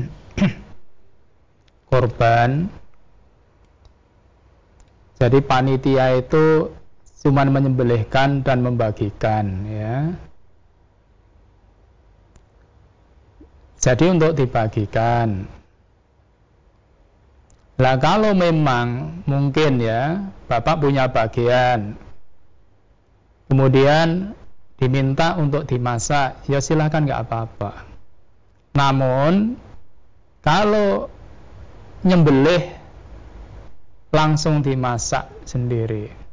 korban 1.92 2.70
jadi 5.18 5.40
panitia 5.40 6.20
itu 6.20 6.76
cuma 7.24 7.48
menyembelihkan 7.48 8.44
dan 8.44 8.60
membagikan 8.60 9.64
ya. 9.64 10.12
Jadi 13.80 14.04
untuk 14.12 14.36
dibagikan. 14.36 15.48
Lah 17.84 18.00
kalau 18.00 18.32
memang 18.32 19.20
mungkin 19.28 19.84
ya 19.84 20.32
Bapak 20.48 20.80
punya 20.80 21.12
bagian 21.12 22.00
kemudian 23.52 24.32
diminta 24.80 25.36
untuk 25.36 25.68
dimasak, 25.68 26.48
ya 26.48 26.64
silahkan 26.64 27.04
nggak 27.04 27.28
apa-apa. 27.28 27.84
Namun 28.80 29.60
kalau 30.40 31.12
nyembelih 32.08 32.72
langsung 34.16 34.64
dimasak 34.64 35.28
sendiri 35.44 36.24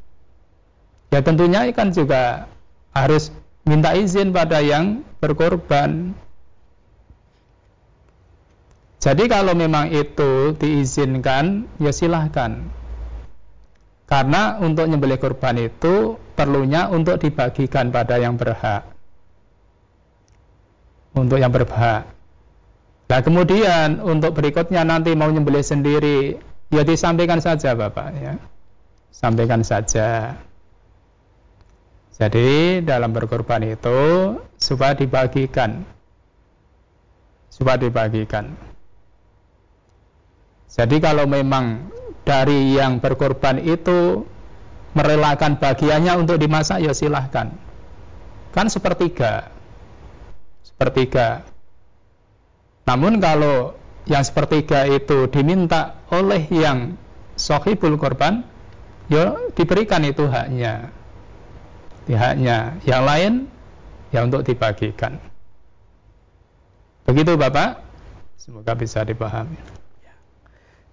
ya 1.11 1.19
tentunya 1.19 1.67
kan 1.75 1.91
juga 1.91 2.47
harus 2.95 3.35
minta 3.67 3.93
izin 3.93 4.31
pada 4.31 4.63
yang 4.63 5.03
berkorban. 5.19 6.15
Jadi 9.01 9.25
kalau 9.25 9.57
memang 9.57 9.89
itu 9.89 10.53
diizinkan, 10.61 11.65
ya 11.81 11.89
silahkan. 11.89 12.69
Karena 14.05 14.61
untuk 14.61 14.85
nyembelih 14.85 15.17
korban 15.17 15.57
itu 15.57 16.21
perlunya 16.37 16.85
untuk 16.85 17.17
dibagikan 17.17 17.89
pada 17.89 18.21
yang 18.21 18.37
berhak. 18.37 18.85
Untuk 21.17 21.41
yang 21.41 21.49
berhak. 21.49 22.13
Nah 23.09 23.19
kemudian 23.25 24.05
untuk 24.05 24.37
berikutnya 24.37 24.85
nanti 24.85 25.17
mau 25.17 25.33
nyembelih 25.33 25.65
sendiri, 25.65 26.37
ya 26.69 26.85
disampaikan 26.85 27.41
saja 27.41 27.73
Bapak 27.73 28.07
ya. 28.21 28.37
Sampaikan 29.09 29.65
saja. 29.65 30.37
Jadi 32.21 32.85
dalam 32.85 33.17
berkorban 33.17 33.65
itu 33.65 34.37
supaya 34.61 34.93
dibagikan. 34.93 35.89
Supaya 37.49 37.81
dibagikan. 37.81 38.70
Jadi 40.71 41.03
kalau 41.03 41.27
memang 41.27 41.91
dari 42.23 42.79
yang 42.79 43.03
berkorban 43.03 43.59
itu 43.59 44.23
merelakan 44.95 45.59
bagiannya 45.59 46.15
untuk 46.15 46.39
dimasak 46.39 46.79
ya 46.79 46.95
silahkan. 46.95 47.51
Kan 48.55 48.67
sepertiga. 48.71 49.51
Sepertiga. 50.63 51.43
Namun 52.87 53.19
kalau 53.19 53.75
yang 54.07 54.23
sepertiga 54.23 54.87
itu 54.87 55.27
diminta 55.27 55.99
oleh 56.11 56.47
yang 56.49 56.95
sohibul 57.35 57.95
korban, 57.99 58.43
ya 59.07 59.37
diberikan 59.55 60.03
itu 60.07 60.27
haknya 60.27 60.91
pihaknya 62.09 62.81
yang 62.83 63.03
lain 63.05 63.33
ya 64.11 64.25
untuk 64.25 64.43
dibagikan. 64.43 65.21
Begitu 67.05 67.35
Bapak, 67.39 67.81
semoga 68.35 68.73
bisa 68.75 69.01
dipahami. 69.05 69.80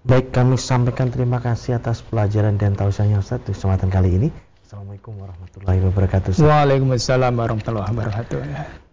Baik, 0.08 0.32
kami 0.32 0.56
sampaikan 0.56 1.12
terima 1.12 1.36
kasih 1.36 1.76
atas 1.76 2.00
pelajaran 2.00 2.56
dan 2.56 2.72
tausiahnya 2.72 3.20
Ustaz 3.20 3.44
di 3.44 3.52
kesempatan 3.52 3.92
kali 3.92 4.16
ini. 4.16 4.28
Assalamualaikum 4.64 5.12
warahmatullahi 5.20 5.84
wabarakatuh. 5.84 6.32
Ustaz. 6.32 6.48
Waalaikumsalam 6.48 7.36
warahmatullahi 7.36 7.92
wabarakatuh. 7.92 8.40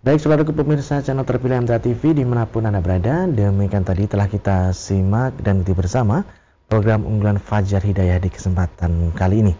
Baik, 0.03 0.20
saudaraku 0.20 0.51
pemirsa 0.51 0.99
channel 0.99 1.24
terpilih 1.24 1.63
MTA 1.63 1.80
TV 1.80 2.20
di 2.20 2.28
mana 2.28 2.43
pun 2.43 2.68
Anda 2.68 2.84
berada, 2.84 3.32
demikian 3.32 3.88
tadi 3.88 4.11
telah 4.11 4.28
kita 4.28 4.76
simak 4.76 5.39
dan 5.39 5.63
ikuti 5.63 5.88
bersama 5.88 6.28
program 6.68 7.07
unggulan 7.07 7.39
Fajar 7.39 7.80
Hidayah 7.80 8.20
di 8.20 8.28
kesempatan 8.28 9.16
kali 9.16 9.39
ini. 9.39 9.53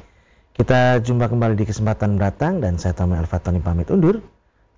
Kita 0.52 1.00
jumpa 1.00 1.32
kembali 1.32 1.56
di 1.56 1.64
kesempatan 1.64 2.20
datang 2.20 2.60
dan 2.60 2.76
saya 2.76 3.00
Tommy 3.00 3.16
Al-Fatani 3.16 3.64
pamit 3.64 3.88
undur. 3.96 4.20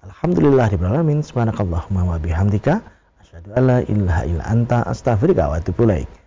Alhamdulillah 0.05 0.69
di 0.69 0.77
alamin. 0.77 1.25
Subhanakallahumma 1.25 2.05
wa 2.05 2.21
bihamdika 2.21 2.85
asyhadu 3.25 3.49
alla 3.57 3.81
ilaha 3.81 4.29
illa 4.29 4.45
anta 4.45 4.85
astaghfiruka 4.85 5.49
wa 5.49 5.57
atubu 5.57 5.89
ilaik. 5.89 6.26